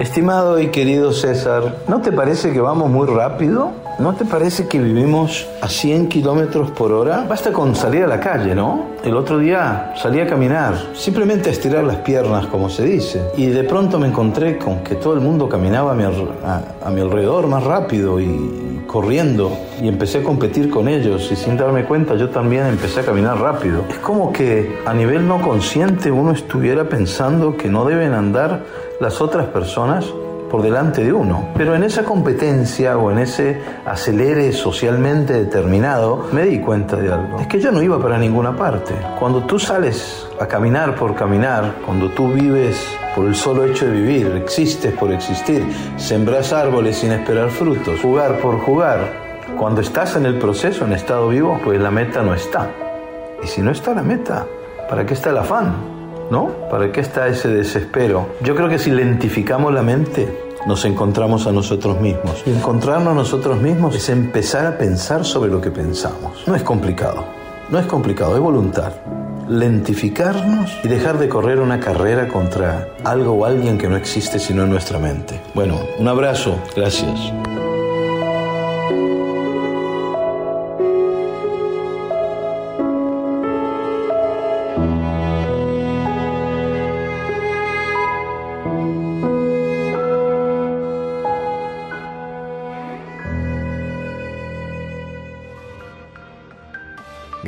Estimado 0.00 0.58
y 0.58 0.68
querido 0.68 1.12
César, 1.12 1.76
¿no 1.86 2.00
te 2.00 2.10
parece 2.10 2.54
que 2.54 2.60
vamos 2.62 2.88
muy 2.90 3.06
rápido? 3.06 3.72
¿No 3.98 4.14
te 4.14 4.24
parece 4.24 4.66
que 4.66 4.78
vivimos 4.78 5.46
a 5.60 5.68
100 5.68 6.08
kilómetros 6.08 6.70
por 6.70 6.90
hora? 6.90 7.26
Basta 7.28 7.52
con 7.52 7.76
salir 7.76 8.04
a 8.04 8.06
la 8.06 8.18
calle, 8.18 8.54
¿no? 8.54 8.86
El 9.04 9.14
otro 9.14 9.36
día 9.36 9.92
salí 10.00 10.18
a 10.18 10.26
caminar, 10.26 10.74
simplemente 10.94 11.50
a 11.50 11.52
estirar 11.52 11.84
las 11.84 11.96
piernas, 11.96 12.46
como 12.46 12.70
se 12.70 12.84
dice, 12.84 13.20
y 13.36 13.48
de 13.48 13.62
pronto 13.64 13.98
me 13.98 14.06
encontré 14.06 14.56
con 14.56 14.82
que 14.82 14.94
todo 14.94 15.12
el 15.12 15.20
mundo 15.20 15.50
caminaba 15.50 15.92
a 15.92 15.94
mi, 15.94 16.04
a, 16.04 16.62
a 16.82 16.90
mi 16.90 17.02
alrededor 17.02 17.46
más 17.46 17.62
rápido 17.62 18.18
y 18.18 18.69
corriendo, 18.90 19.56
y 19.80 19.86
empecé 19.86 20.18
a 20.18 20.22
competir 20.24 20.68
con 20.68 20.88
ellos, 20.88 21.30
y 21.30 21.36
sin 21.36 21.56
darme 21.56 21.84
cuenta 21.84 22.16
yo 22.16 22.30
también 22.30 22.66
empecé 22.66 23.00
a 23.00 23.04
caminar 23.04 23.38
rápido. 23.38 23.84
Es 23.88 23.98
como 23.98 24.32
que 24.32 24.80
a 24.84 24.92
nivel 24.92 25.28
no 25.28 25.40
consciente 25.40 26.10
uno 26.10 26.32
estuviera 26.32 26.88
pensando 26.88 27.56
que 27.56 27.68
no 27.68 27.84
deben 27.84 28.14
andar 28.14 28.64
las 29.00 29.20
otras 29.20 29.46
personas 29.46 30.06
por 30.50 30.62
delante 30.62 31.04
de 31.04 31.12
uno. 31.12 31.48
Pero 31.56 31.74
en 31.74 31.84
esa 31.84 32.04
competencia 32.04 32.98
o 32.98 33.10
en 33.10 33.20
ese 33.20 33.60
acelere 33.86 34.52
socialmente 34.52 35.32
determinado, 35.32 36.26
me 36.32 36.44
di 36.44 36.60
cuenta 36.60 36.96
de 36.96 37.12
algo. 37.12 37.40
Es 37.40 37.46
que 37.46 37.60
yo 37.60 37.70
no 37.70 37.80
iba 37.82 37.98
para 38.00 38.18
ninguna 38.18 38.56
parte. 38.56 38.94
Cuando 39.18 39.44
tú 39.44 39.58
sales 39.58 40.26
a 40.38 40.46
caminar 40.46 40.94
por 40.96 41.14
caminar, 41.14 41.76
cuando 41.86 42.10
tú 42.10 42.32
vives 42.32 42.84
por 43.14 43.26
el 43.26 43.34
solo 43.34 43.64
hecho 43.64 43.86
de 43.86 43.92
vivir, 43.92 44.26
existes 44.36 44.92
por 44.94 45.12
existir, 45.12 45.64
sembras 45.96 46.52
árboles 46.52 46.98
sin 46.98 47.12
esperar 47.12 47.50
frutos, 47.50 48.00
jugar 48.00 48.38
por 48.40 48.58
jugar, 48.60 49.30
cuando 49.58 49.80
estás 49.80 50.16
en 50.16 50.26
el 50.26 50.38
proceso, 50.38 50.84
en 50.84 50.92
estado 50.92 51.28
vivo, 51.28 51.60
pues 51.62 51.80
la 51.80 51.90
meta 51.90 52.22
no 52.22 52.34
está. 52.34 52.70
Y 53.42 53.46
si 53.46 53.62
no 53.62 53.70
está 53.70 53.94
la 53.94 54.02
meta, 54.02 54.46
¿para 54.88 55.04
qué 55.04 55.14
está 55.14 55.30
el 55.30 55.38
afán? 55.38 55.99
¿No? 56.30 56.48
¿Para 56.70 56.92
qué 56.92 57.00
está 57.00 57.28
ese 57.28 57.48
desespero? 57.48 58.28
Yo 58.42 58.54
creo 58.54 58.68
que 58.68 58.78
si 58.78 58.90
lentificamos 58.90 59.72
la 59.72 59.82
mente, 59.82 60.28
nos 60.66 60.84
encontramos 60.84 61.46
a 61.46 61.52
nosotros 61.52 62.00
mismos. 62.00 62.42
Y 62.46 62.50
encontrarnos 62.50 63.12
a 63.12 63.14
nosotros 63.14 63.60
mismos 63.60 63.94
es 63.94 64.08
empezar 64.08 64.66
a 64.66 64.78
pensar 64.78 65.24
sobre 65.24 65.50
lo 65.50 65.60
que 65.60 65.70
pensamos. 65.70 66.44
No 66.46 66.54
es 66.54 66.62
complicado, 66.62 67.24
no 67.70 67.78
es 67.78 67.86
complicado, 67.86 68.34
es 68.34 68.40
voluntad. 68.40 68.92
Lentificarnos 69.48 70.78
y 70.84 70.88
dejar 70.88 71.18
de 71.18 71.28
correr 71.28 71.58
una 71.58 71.80
carrera 71.80 72.28
contra 72.28 72.88
algo 73.04 73.32
o 73.32 73.44
alguien 73.44 73.78
que 73.78 73.88
no 73.88 73.96
existe 73.96 74.38
sino 74.38 74.62
en 74.62 74.70
nuestra 74.70 74.98
mente. 74.98 75.40
Bueno, 75.54 75.80
un 75.98 76.06
abrazo, 76.06 76.54
gracias. 76.76 77.32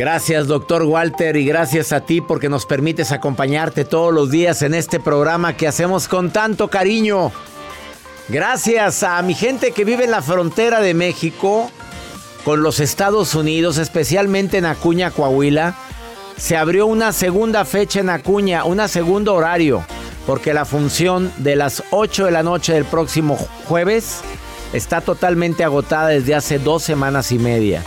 Gracias, 0.03 0.49
doctor 0.49 0.83
Walter, 0.83 1.37
y 1.37 1.45
gracias 1.45 1.93
a 1.93 2.01
ti 2.01 2.21
porque 2.21 2.49
nos 2.49 2.67
permites 2.67 3.13
acompañarte 3.13 3.85
todos 3.85 4.13
los 4.13 4.33
días 4.33 4.63
en 4.63 4.75
este 4.75 4.99
programa 4.99 5.57
que 5.57 5.69
hacemos 5.69 6.09
con 6.09 6.33
tanto 6.33 6.67
cariño. 6.67 7.31
Gracias 8.29 9.05
a 9.05 9.23
mi 9.23 9.35
gente 9.35 9.71
que 9.71 9.85
vive 9.85 10.03
en 10.03 10.11
la 10.11 10.21
frontera 10.21 10.81
de 10.81 10.93
México 10.93 11.71
con 12.45 12.65
los 12.65 12.81
Estados 12.81 13.37
Unidos, 13.37 13.79
especialmente 13.79 14.59
en 14.59 14.67
Acuña, 14.67 15.13
Coahuila. 15.13 15.77
Se 16.37 16.57
abrió 16.57 16.87
una 16.87 17.13
segunda 17.13 17.65
fecha 17.65 18.01
en 18.01 18.11
Acuña, 18.11 18.65
un 18.65 18.89
segundo 18.89 19.35
horario, 19.35 19.85
porque 20.27 20.53
la 20.53 20.65
función 20.65 21.33
de 21.37 21.55
las 21.55 21.85
8 21.93 22.25
de 22.25 22.33
la 22.33 22.43
noche 22.43 22.73
del 22.73 22.87
próximo 22.87 23.37
jueves 23.69 24.23
está 24.73 25.01
totalmente 25.01 25.63
agotada 25.63 26.09
desde 26.09 26.35
hace 26.35 26.59
dos 26.59 26.83
semanas 26.83 27.31
y 27.31 27.39
media 27.39 27.85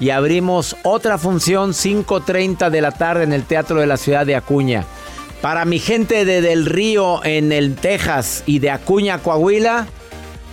y 0.00 0.10
abrimos 0.10 0.76
otra 0.82 1.18
función 1.18 1.70
5.30 1.70 2.70
de 2.70 2.80
la 2.80 2.90
tarde 2.90 3.24
en 3.24 3.32
el 3.32 3.44
Teatro 3.44 3.78
de 3.78 3.86
la 3.86 3.98
Ciudad 3.98 4.26
de 4.26 4.34
Acuña. 4.34 4.84
Para 5.42 5.64
mi 5.64 5.78
gente 5.78 6.24
de 6.24 6.40
Del 6.40 6.66
Río 6.66 7.24
en 7.24 7.52
el 7.52 7.76
Texas 7.76 8.42
y 8.46 8.58
de 8.58 8.70
Acuña, 8.70 9.18
Coahuila, 9.18 9.86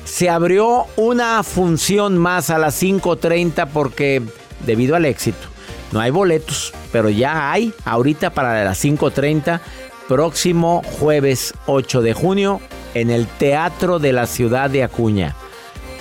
se 0.03 0.29
abrió 0.29 0.85
una 0.97 1.41
función 1.43 2.17
más 2.17 2.49
a 2.49 2.57
las 2.57 2.81
5.30 2.81 3.67
porque 3.73 4.21
debido 4.65 4.95
al 4.95 5.05
éxito 5.05 5.47
no 5.91 5.99
hay 5.99 6.11
boletos, 6.11 6.73
pero 6.91 7.09
ya 7.09 7.51
hay 7.51 7.73
ahorita 7.85 8.31
para 8.31 8.63
las 8.63 8.83
5.30 8.83 9.61
próximo 10.07 10.81
jueves 10.99 11.53
8 11.65 12.01
de 12.01 12.13
junio 12.13 12.61
en 12.93 13.09
el 13.09 13.27
Teatro 13.27 13.99
de 13.99 14.13
la 14.13 14.25
Ciudad 14.25 14.69
de 14.69 14.83
Acuña. 14.83 15.35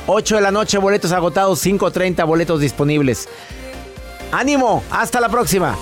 8 0.06 0.36
de 0.36 0.40
la 0.40 0.52
noche, 0.52 0.78
boletos 0.78 1.12
agotados, 1.12 1.64
5.30 1.64 2.24
boletos 2.26 2.60
disponibles. 2.60 3.28
¡Ánimo! 4.30 4.84
¡Hasta 4.90 5.20
la 5.20 5.28
próxima! 5.28 5.76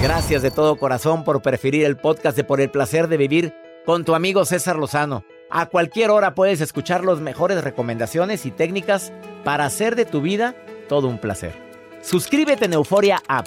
Gracias 0.00 0.42
de 0.42 0.50
todo 0.50 0.76
corazón 0.76 1.24
por 1.24 1.42
preferir 1.42 1.84
el 1.84 1.96
podcast 1.96 2.36
de 2.36 2.44
Por 2.44 2.60
el 2.60 2.70
Placer 2.70 3.08
de 3.08 3.16
Vivir 3.16 3.54
con 3.84 4.04
tu 4.04 4.14
amigo 4.14 4.44
César 4.44 4.76
Lozano. 4.76 5.24
A 5.50 5.66
cualquier 5.66 6.10
hora 6.10 6.34
puedes 6.34 6.60
escuchar 6.60 7.04
las 7.04 7.20
mejores 7.20 7.62
recomendaciones 7.62 8.46
y 8.46 8.50
técnicas 8.50 9.12
para 9.44 9.66
hacer 9.66 9.94
de 9.94 10.06
tu 10.06 10.22
vida 10.22 10.56
todo 10.88 11.08
un 11.08 11.18
placer. 11.18 11.52
Suscríbete 12.00 12.64
en 12.64 12.72
Euforia 12.72 13.22
App 13.28 13.46